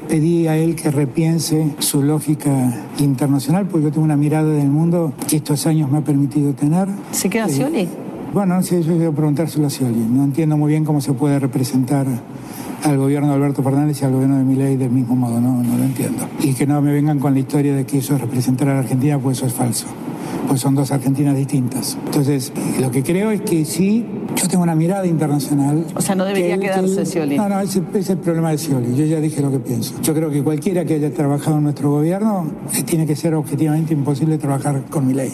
[0.07, 2.51] Pedí a él que repiense su lógica
[2.99, 6.87] internacional, porque yo tengo una mirada del mundo que estos años me ha permitido tener.
[7.11, 7.87] ¿Se queda Scioli?
[8.33, 10.07] Bueno, no sé, yo quiero preguntárselo a Scioli.
[10.09, 12.07] No entiendo muy bien cómo se puede representar
[12.83, 15.77] al gobierno de Alberto Fernández y al gobierno de Milei del mismo modo, no, no
[15.77, 16.27] lo entiendo.
[16.39, 18.79] Y que no me vengan con la historia de que eso es representar a la
[18.79, 19.85] Argentina, pues eso es falso.
[20.47, 21.95] Pues son dos Argentinas distintas.
[22.07, 24.03] Entonces, lo que creo es que sí,
[24.35, 25.85] yo tengo una mirada internacional.
[25.95, 27.37] O sea, no debería quedarse Scioli.
[27.37, 28.95] No, no, ese es el problema de Scioli.
[28.95, 30.01] Yo ya dije lo que pienso.
[30.01, 33.93] Yo creo que cualquiera que haya trabajado en nuestro gobierno eh, tiene que ser objetivamente
[33.93, 35.33] imposible trabajar con Milei.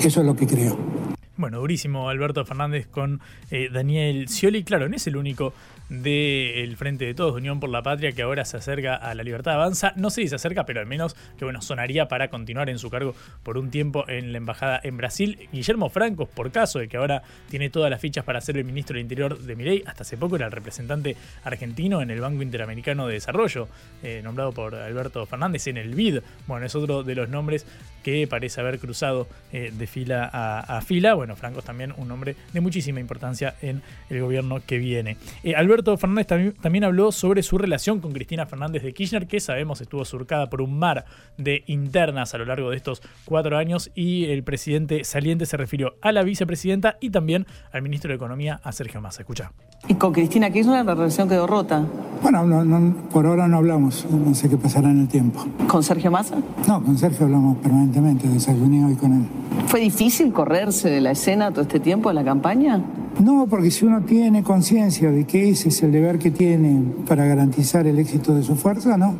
[0.00, 0.95] Eso es lo que creo.
[1.38, 3.20] Bueno, durísimo Alberto Fernández con
[3.50, 4.64] eh, Daniel Scioli.
[4.64, 5.52] Claro, no es el único
[5.90, 9.52] del Frente de Todos, Unión por la Patria, que ahora se acerca a la libertad
[9.52, 9.92] avanza.
[9.96, 12.88] No sé si se acerca, pero al menos que bueno, sonaría para continuar en su
[12.88, 15.48] cargo por un tiempo en la embajada en Brasil.
[15.52, 18.94] Guillermo Franco, por caso de que ahora tiene todas las fichas para ser el ministro
[18.94, 23.06] del Interior de Milei, hasta hace poco era el representante argentino en el Banco Interamericano
[23.06, 23.68] de Desarrollo,
[24.02, 26.20] eh, nombrado por Alberto Fernández en el BID.
[26.46, 27.66] Bueno, es otro de los nombres
[28.06, 31.14] que parece haber cruzado eh, de fila a, fila.
[31.14, 35.16] Bueno, Franco es también un nombre de muchísima importancia en el gobierno que viene.
[35.42, 39.80] Eh, Alberto Fernández también, habló sobre su relación con Cristina Fernández de Kirchner, que sabemos
[39.80, 41.04] estuvo surcada por un mar
[41.36, 45.96] de internas a lo largo de estos cuatro años, y el presidente saliente se refirió
[46.00, 49.22] a la vicepresidenta y también al ministro de Economía, a Sergio Massa.
[49.22, 49.50] Escucha.
[49.88, 51.84] ¿Y con Cristina Kirchner la relación quedó rota?
[52.22, 55.44] Bueno, por ahora no hablamos, no sé qué pasará en el tiempo.
[55.66, 56.36] ¿Con Sergio Massa?
[56.66, 59.22] No, con Sergio hablamos permanentemente, desayuné hoy con él.
[59.66, 62.82] ¿Fue difícil correrse de la escena todo este tiempo de la campaña?
[63.22, 67.24] No, porque si uno tiene conciencia de que ese es el deber que tiene para
[67.24, 69.14] garantizar el éxito de su fuerza, no.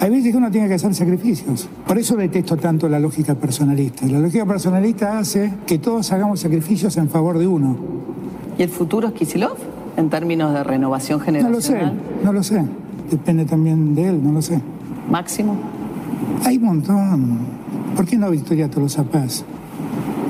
[0.00, 1.68] Hay veces que uno tiene que hacer sacrificios.
[1.86, 4.06] Por eso detesto tanto la lógica personalista.
[4.06, 7.76] La lógica personalista hace que todos hagamos sacrificios en favor de uno.
[8.58, 9.56] ¿Y el futuro es Kisilov
[9.96, 11.94] en términos de renovación generacional?
[12.22, 12.64] No lo sé, no lo sé.
[13.10, 14.60] Depende también de él, no lo sé.
[15.08, 15.56] ¿Máximo?
[16.44, 17.57] Hay un montón.
[17.96, 19.44] ¿Por qué no Victoria Tolosa Paz?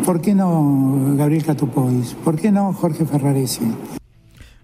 [0.05, 2.15] ¿Por qué no Gabriel Catopois?
[2.25, 3.98] ¿Por qué no Jorge Ferraresi?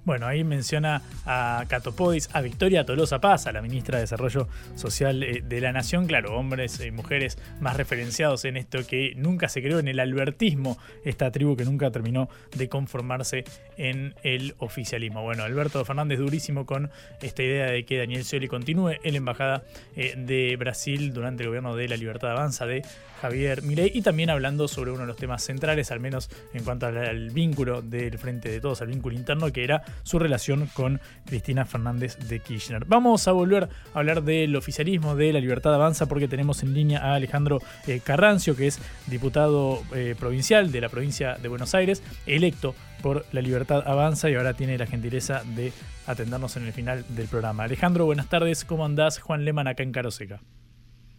[0.05, 5.22] Bueno, ahí menciona a Catopodis, a Victoria Tolosa Paz, a la ministra de Desarrollo Social
[5.22, 6.07] eh, de la Nación.
[6.07, 10.76] Claro, hombres y mujeres más referenciados en esto que nunca se creó en el albertismo,
[11.05, 13.44] esta tribu que nunca terminó de conformarse
[13.78, 15.22] en el oficialismo.
[15.22, 16.90] Bueno, Alberto Fernández durísimo con
[17.22, 19.62] esta idea de que Daniel Scioli continúe en la Embajada
[19.96, 22.82] eh, de Brasil durante el gobierno de la Libertad Avanza de
[23.24, 26.86] Javier Milei y también hablando sobre uno de los temas centrales, al menos en cuanto
[26.86, 31.64] al, vínculo del Frente de Todos, al vínculo interno, que era su relación con Cristina
[31.64, 32.84] Fernández de Kirchner.
[32.86, 37.01] Vamos a volver a hablar del oficialismo de la Libertad Avanza porque tenemos en línea
[37.01, 42.03] a Alejandro eh, Carrancio, que es diputado eh, provincial de la provincia de Buenos Aires,
[42.26, 45.72] electo por la Libertad Avanza y ahora tiene la gentileza de
[46.07, 47.64] atendernos en el final del programa.
[47.64, 49.18] Alejandro, buenas tardes, ¿cómo andás?
[49.18, 50.40] Juan Leman acá en Caroseca.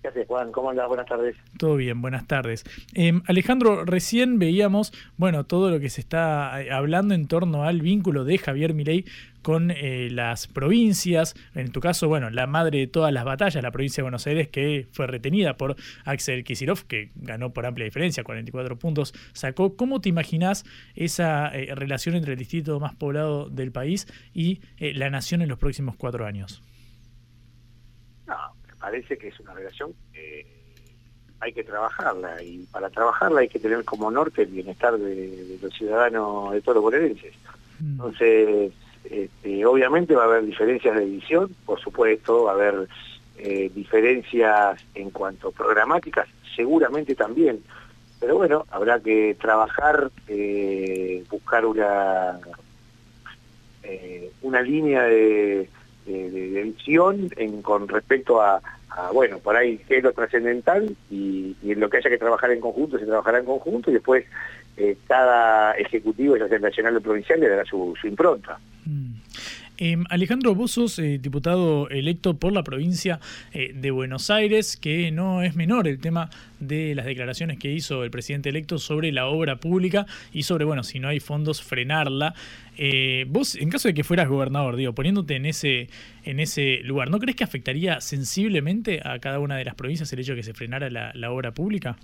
[0.05, 0.51] ¿Qué haces, Juan?
[0.51, 0.87] ¿Cómo andas?
[0.87, 1.35] Buenas tardes.
[1.57, 2.63] Todo bien, buenas tardes.
[2.93, 7.81] Em, Alejandro, recién veíamos, bueno, todo lo que se está eh, hablando en torno al
[7.81, 9.05] vínculo de Javier Milei
[9.41, 13.71] con eh, las provincias, en tu caso, bueno, la madre de todas las batallas, la
[13.71, 18.23] provincia de Buenos Aires, que fue retenida por Axel Kicillof, que ganó por amplia diferencia,
[18.23, 19.75] 44 puntos sacó.
[19.75, 25.09] ¿Cómo te imaginas esa eh, relación entre el distrito más poblado del país y la
[25.09, 26.61] nación en los próximos cuatro años?
[28.85, 30.45] Parece que es una relación que
[31.39, 35.73] hay que trabajarla y para trabajarla hay que tener como norte el bienestar de, los
[35.73, 37.33] ciudadanos de todos los bonaerenses.
[37.79, 37.91] Mm.
[37.93, 38.73] Entonces,
[39.05, 42.87] este, obviamente va a haber diferencias de visión, por supuesto, va a haber
[43.39, 47.63] eh, diferencias en cuanto programáticas, seguramente también,
[48.19, 52.39] pero bueno, habrá que trabajar, eh, buscar una,
[53.81, 55.69] eh, una línea de,
[56.05, 58.61] visión en, con respecto a,
[59.13, 62.61] bueno, por ahí qué es lo trascendental y, en lo que haya que trabajar en
[62.61, 64.25] conjunto se trabajará en conjunto y después
[64.77, 68.59] eh, cada ejecutivo, ya sea nacional o provincial, le dará su, impronta.
[68.85, 69.13] Mm.
[69.77, 73.19] Eh, Alejandro, vos sos eh, diputado electo por la provincia
[73.53, 76.29] eh, de Buenos Aires, que no es menor el tema
[76.61, 80.83] de las declaraciones que hizo el presidente electo sobre la obra pública y sobre, bueno,
[80.83, 82.33] si no hay fondos, frenarla.
[82.77, 85.89] Eh, vos, en caso de que fueras gobernador, digo, poniéndote en ese,
[86.23, 90.19] en ese lugar, ¿no crees que afectaría sensiblemente a cada una de las provincias el
[90.19, 91.97] hecho de que se frenara la, la obra pública?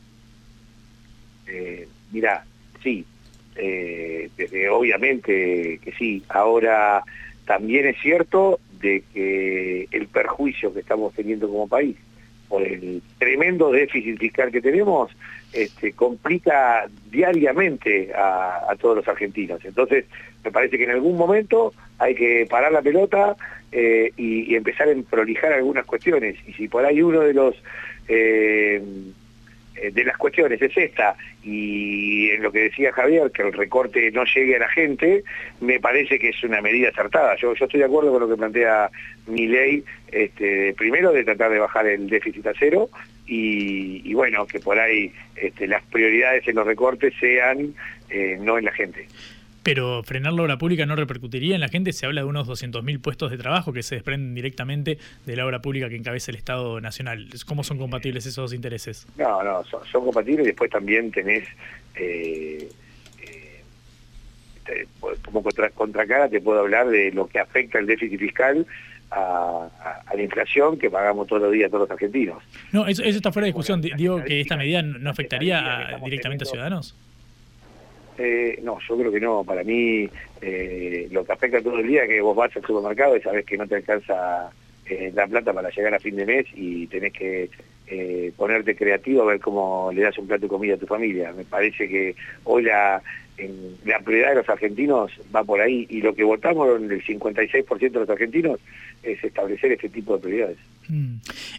[1.47, 2.45] Eh, mira,
[2.83, 3.05] sí,
[4.69, 6.23] obviamente que sí.
[6.29, 7.03] Ahora,
[7.45, 11.95] también es cierto de que el perjuicio que estamos teniendo como país
[12.51, 15.09] por el tremendo déficit fiscal que tenemos,
[15.53, 19.63] este, complica diariamente a, todos los argentinos.
[19.63, 20.03] Entonces,
[20.43, 23.37] me parece que en algún momento hay que parar la pelota
[23.71, 26.35] eh, y, y, empezar a prolijar algunas cuestiones.
[26.45, 27.55] Y si por ahí uno de los...
[28.09, 28.81] Eh,
[29.73, 34.23] de las cuestiones es esta, y en lo que decía Javier, que el recorte no
[34.25, 35.23] llegue a la gente,
[35.59, 37.35] me parece que es una medida acertada.
[37.37, 38.89] Yo, estoy de acuerdo con lo que plantea
[39.27, 42.89] mi ley, este, primero de tratar de bajar el déficit a cero,
[43.25, 47.73] y, y bueno, que por ahí este, las prioridades en los recortes sean
[48.09, 49.07] eh, no en la gente.
[49.63, 51.93] Pero frenar la obra pública no repercutiría en la gente.
[51.93, 55.61] Se habla de unos 200.000 puestos de trabajo que se desprenden directamente de la obra
[55.61, 57.27] pública que encabeza el Estado Nacional.
[57.45, 59.07] ¿Cómo son compatibles esos dos intereses?
[59.17, 60.47] No, no, son, son compatibles.
[60.47, 61.47] Después también tenés,
[61.95, 62.69] eh,
[63.21, 64.87] eh,
[65.23, 68.65] como contra, contra cara, te puedo hablar de lo que afecta el déficit fiscal
[69.11, 72.41] a, a, a, la inflación que pagamos todos los días todos los argentinos.
[72.71, 73.81] No, eso, eso está fuera de discusión.
[73.81, 76.95] Digo que esta medida no afectaría directamente a ciudadanos.
[78.23, 79.43] Eh, no, yo creo que no.
[79.43, 80.07] Para mí,
[80.41, 83.45] eh, lo que afecta todo el día es que vos vas al supermercado y sabes
[83.45, 84.51] que no te alcanza
[84.85, 87.49] eh, la plata para llegar a fin de mes y tenés que
[88.37, 91.33] ponerte creativo a ver cómo le das un plato de comida a tu familia.
[91.33, 92.15] Me parece que
[92.45, 93.01] hoy la,
[93.37, 97.79] en, la prioridad de los argentinos va por ahí y lo que votamos el 56%
[97.79, 98.61] de los argentinos
[99.03, 100.57] es establecer este tipo de prioridades.
[100.87, 101.15] Mm.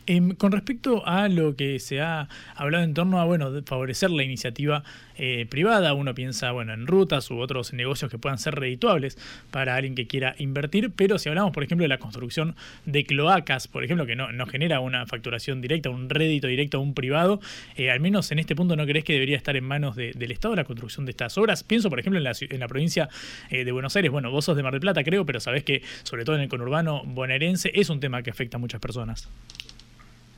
[0.07, 4.24] Eh, con respecto a lo que se ha hablado en torno a bueno favorecer la
[4.24, 4.82] iniciativa
[5.16, 9.18] eh, privada, uno piensa bueno en rutas u otros negocios que puedan ser redituables
[9.51, 13.68] para alguien que quiera invertir, pero si hablamos por ejemplo de la construcción de cloacas,
[13.68, 17.40] por ejemplo, que no, no genera una facturación directa, un rédito directo a un privado,
[17.76, 20.32] eh, al menos en este punto no crees que debería estar en manos de, del
[20.32, 21.62] Estado la construcción de estas obras.
[21.62, 23.09] Pienso por ejemplo en la, en la provincia
[23.51, 25.82] eh, de Buenos Aires, bueno, vos sos de Mar del Plata creo, pero sabés que
[26.03, 27.03] sobre todo en el conurbano
[27.33, 29.28] bonaerense es un tema que afecta a muchas personas.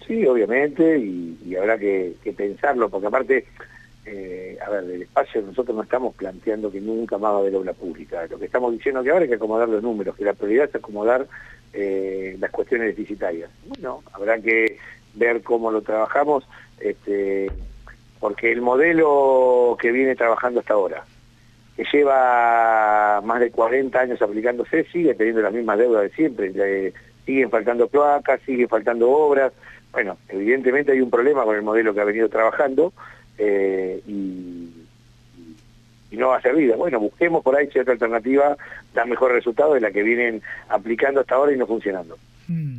[0.06, 3.46] Sí, obviamente, y, y habrá que, que, pensarlo, porque aparte,
[4.04, 7.56] eh, a ver, del espacio nosotros no estamos planteando que nunca más va a haber
[7.56, 8.26] obra pública.
[8.28, 10.74] Lo que estamos diciendo que ahora hay que acomodar los números, que la prioridad es
[10.74, 11.26] acomodar
[11.72, 13.50] eh, las cuestiones deficitarias.
[13.66, 14.76] Bueno, habrá que
[15.14, 16.46] ver cómo lo trabajamos,
[16.80, 17.50] este,
[18.20, 21.04] porque el modelo que viene trabajando hasta ahora,
[21.76, 26.92] que lleva más de 40 años aplicándose, sigue teniendo las mismas deudas de siempre.
[27.26, 29.52] Siguen faltando cloacas, siguen faltando obras.
[29.92, 32.92] Bueno, evidentemente hay un problema con el modelo que ha venido trabajando
[33.38, 34.70] eh, y,
[36.10, 36.74] y, no va a servir.
[36.76, 38.56] Bueno, busquemos por ahí si otra alternativa
[38.92, 42.16] da mejor resultado de la que vienen aplicando hasta ahora y no funcionando.
[42.46, 42.78] Mm.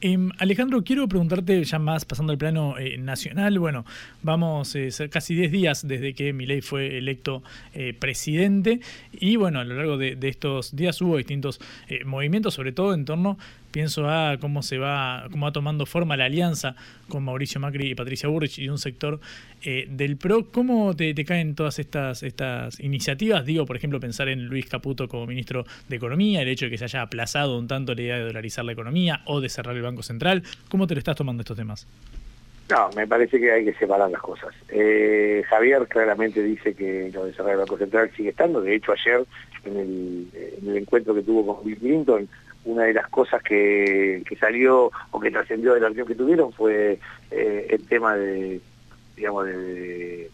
[0.00, 3.58] Eh, Alejandro, quiero preguntarte ya más pasando al plano eh, nacional.
[3.58, 3.84] Bueno,
[4.22, 7.42] vamos eh, casi 10 días desde que Milei fue electo
[7.74, 8.80] eh, presidente
[9.12, 11.60] y bueno, a lo largo de, estos días hubo distintos
[12.06, 13.38] movimientos, sobre todo en torno
[13.70, 16.76] pienso a cómo se va, cómo va tomando forma la alianza
[17.08, 19.20] con Mauricio Macri y Patricia Burrich y un sector
[19.64, 20.52] del PRO.
[20.52, 23.44] ¿Cómo te, te, caen todas estas, estas iniciativas?
[23.44, 26.78] Digo, por ejemplo, pensar en Luis Caputo como ministro de Economía, el hecho de que
[26.78, 29.82] se haya aplazado un tanto la idea de dolarizar la economía o de cerrar el
[29.82, 30.42] Banco Central.
[30.68, 31.86] ¿Cómo te lo estás tomando estos temas?
[32.70, 34.54] No, me parece que hay que separar las cosas.
[34.68, 38.62] Eh, Javier claramente dice que lo de cerrar el Banco Central sigue estando.
[38.62, 39.24] De hecho, ayer
[39.64, 40.28] en el,
[40.62, 42.28] en el encuentro que tuvo con Bill Clinton,
[42.64, 46.98] una de las cosas que, salió o que trascendió de la reunión que tuvieron fue
[47.30, 48.60] eh, el tema de,
[49.14, 50.30] digamos, de,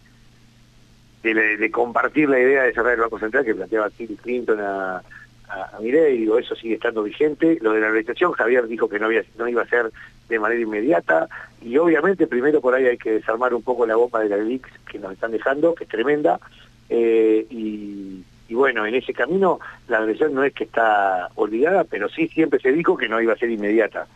[1.23, 5.03] de, compartir la idea de cerrar el Banco Central que planteaba Bill Clinton a,
[5.51, 7.57] a, a Mireille, digo, eso sigue estando vigente.
[7.61, 9.91] Lo de la organización, Javier dijo que no, había, no iba a ser
[10.29, 11.27] de manera inmediata
[11.61, 14.69] y obviamente primero por ahí hay que desarmar un poco la bomba de la VIX
[14.89, 16.39] que nos están dejando, que es tremenda,
[16.89, 22.09] eh, y y bueno, en ese camino la agresión no es que está olvidada, pero
[22.09, 24.07] sí siempre se dijo que no iba a ser inmediata.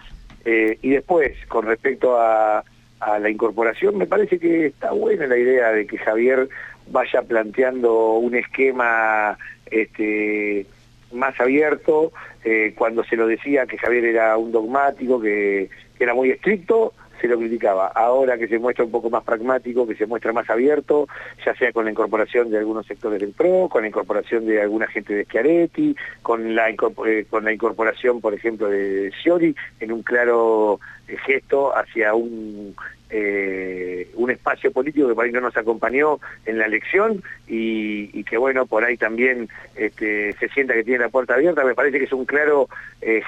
[0.43, 2.61] Eh, y después, con respecto a,
[2.99, 6.49] a, la incorporación, me parece que está buena la idea de que Javier
[6.87, 10.65] vaya planteando un esquema este,
[11.11, 12.11] más abierto.
[12.43, 16.93] Eh, cuando se lo decía que Javier era un dogmático, que, que era muy estricto,
[17.25, 17.87] se lo criticaba.
[17.87, 21.07] Ahora que se muestra un poco más pragmático, que se muestra más abierto,
[21.43, 24.87] ya sea con la incorporación de algunos sectores del PRO, con la incorporación de alguna
[24.87, 31.17] gente de Schiaretti, con la, eh, incorporación, por ejemplo, de Scioli, en un claro eh,
[31.25, 32.75] gesto hacia un
[33.11, 38.37] eh, un espacio político que por ahí no nos acompañó en la elección y, que
[38.37, 42.05] bueno, por ahí también este, se sienta que tiene la puerta abierta, me parece que
[42.05, 42.67] es un claro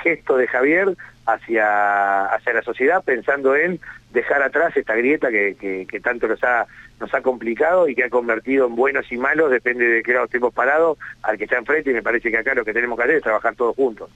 [0.04, 0.98] gesto de Javier
[1.28, 3.80] hacia, hacia la sociedad pensando en
[4.14, 6.66] dejar atrás esta grieta que, tanto nos ha,
[7.00, 10.26] nos ha complicado y que ha convertido en buenos y malos, depende de qué lado
[10.26, 13.04] estemos parados, al que está enfrente y me parece que acá lo que tenemos que
[13.04, 14.10] hacer es trabajar todos juntos.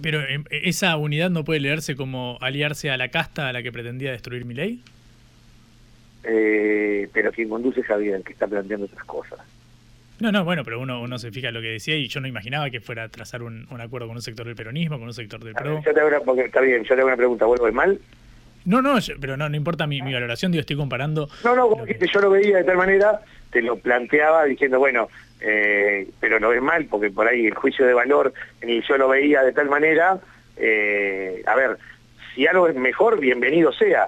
[0.00, 3.72] Pero em, esa unidad no puede leerse como aliarse a la casta a la que
[3.72, 4.82] pretendía destruir mi ley.
[6.24, 9.40] Eh, pero quien conduce es Javier, que está planteando otras cosas.
[10.22, 12.28] No, no, bueno, pero uno, uno se fija en lo que decía y yo no
[12.28, 15.42] imaginaba que fuera a trazar un, acuerdo con un sector del peronismo, con un sector
[15.42, 15.82] del PRO.
[15.84, 17.98] Yo te hago porque, está bien, yo te hago una pregunta, ¿vuelvo de mal?
[18.64, 21.28] No, no, pero no, no importa mi, valoración, digo, estoy comparando...
[21.42, 21.98] No, no, como que...
[21.98, 23.20] yo lo veía de tal manera,
[23.50, 25.08] te lo planteaba diciendo, bueno,
[25.40, 29.08] eh, pero lo ves mal, porque por ahí el juicio de valor el yo lo
[29.08, 30.20] veía de tal manera,
[30.56, 31.78] eh, a ver,
[32.32, 34.06] si algo es mejor, bienvenido sea.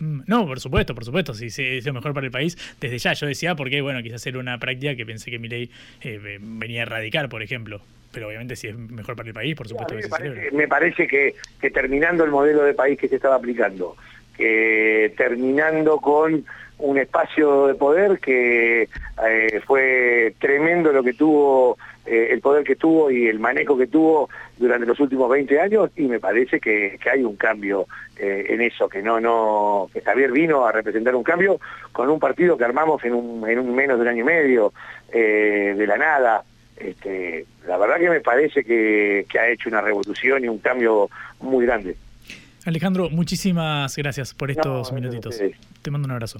[0.00, 3.12] Mm, no, por supuesto, por supuesto, si es lo mejor para el país, desde ya
[3.12, 5.70] yo decía, porque bueno, quise hacer una práctica que pensé que mi ley
[6.02, 7.80] eh, venía a erradicar, por ejemplo.
[8.12, 11.06] Pero obviamente si es mejor para el país, por supuesto que se parece, Me parece
[11.06, 13.96] que, que terminando el modelo de país que se estaba aplicando,
[14.36, 16.44] que terminando con
[16.78, 18.88] un espacio de poder que
[19.28, 21.76] eh, fue tremendo lo que tuvo,
[22.10, 25.90] eh, el poder que tuvo y el manejo que tuvo durante los últimos 20 años
[25.96, 27.86] y me parece que, hay un cambio
[28.16, 31.60] eh, en eso, que no, no, que Javier vino a representar un cambio
[31.92, 34.72] con un partido que armamos en un, en un menos de un año y medio,
[35.12, 36.44] de la nada.
[36.76, 41.66] Este, la verdad que me parece que ha hecho una revolución y un cambio muy
[41.66, 41.96] grande.
[42.68, 45.40] Alejandro, muchísimas gracias por estos minutitos.
[45.82, 46.38] Te mando un abrazo.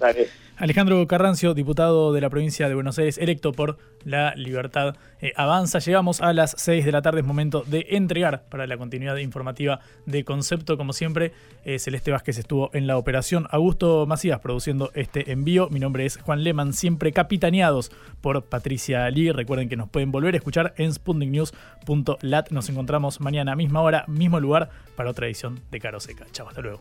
[0.56, 5.78] Alejandro Carrancio, diputado de la provincia de Buenos Aires, electo por La Libertad eh, Avanza.
[5.78, 9.80] Llegamos a las 6 de la tarde, es momento de entregar para la continuidad informativa
[10.06, 10.76] de Concepto.
[10.76, 11.32] Como siempre,
[11.64, 13.46] eh, Celeste Vázquez estuvo en la operación.
[13.50, 15.68] Augusto Macías produciendo este envío.
[15.70, 19.30] Mi nombre es Juan Leman, siempre capitaneados por Patricia Lee.
[19.30, 22.50] Recuerden que nos pueden volver a escuchar en sputniknews.lat.
[22.50, 26.26] Nos encontramos mañana, misma hora, mismo lugar, para otra edición de Caro Seca.
[26.32, 26.80] Chao, hasta luego.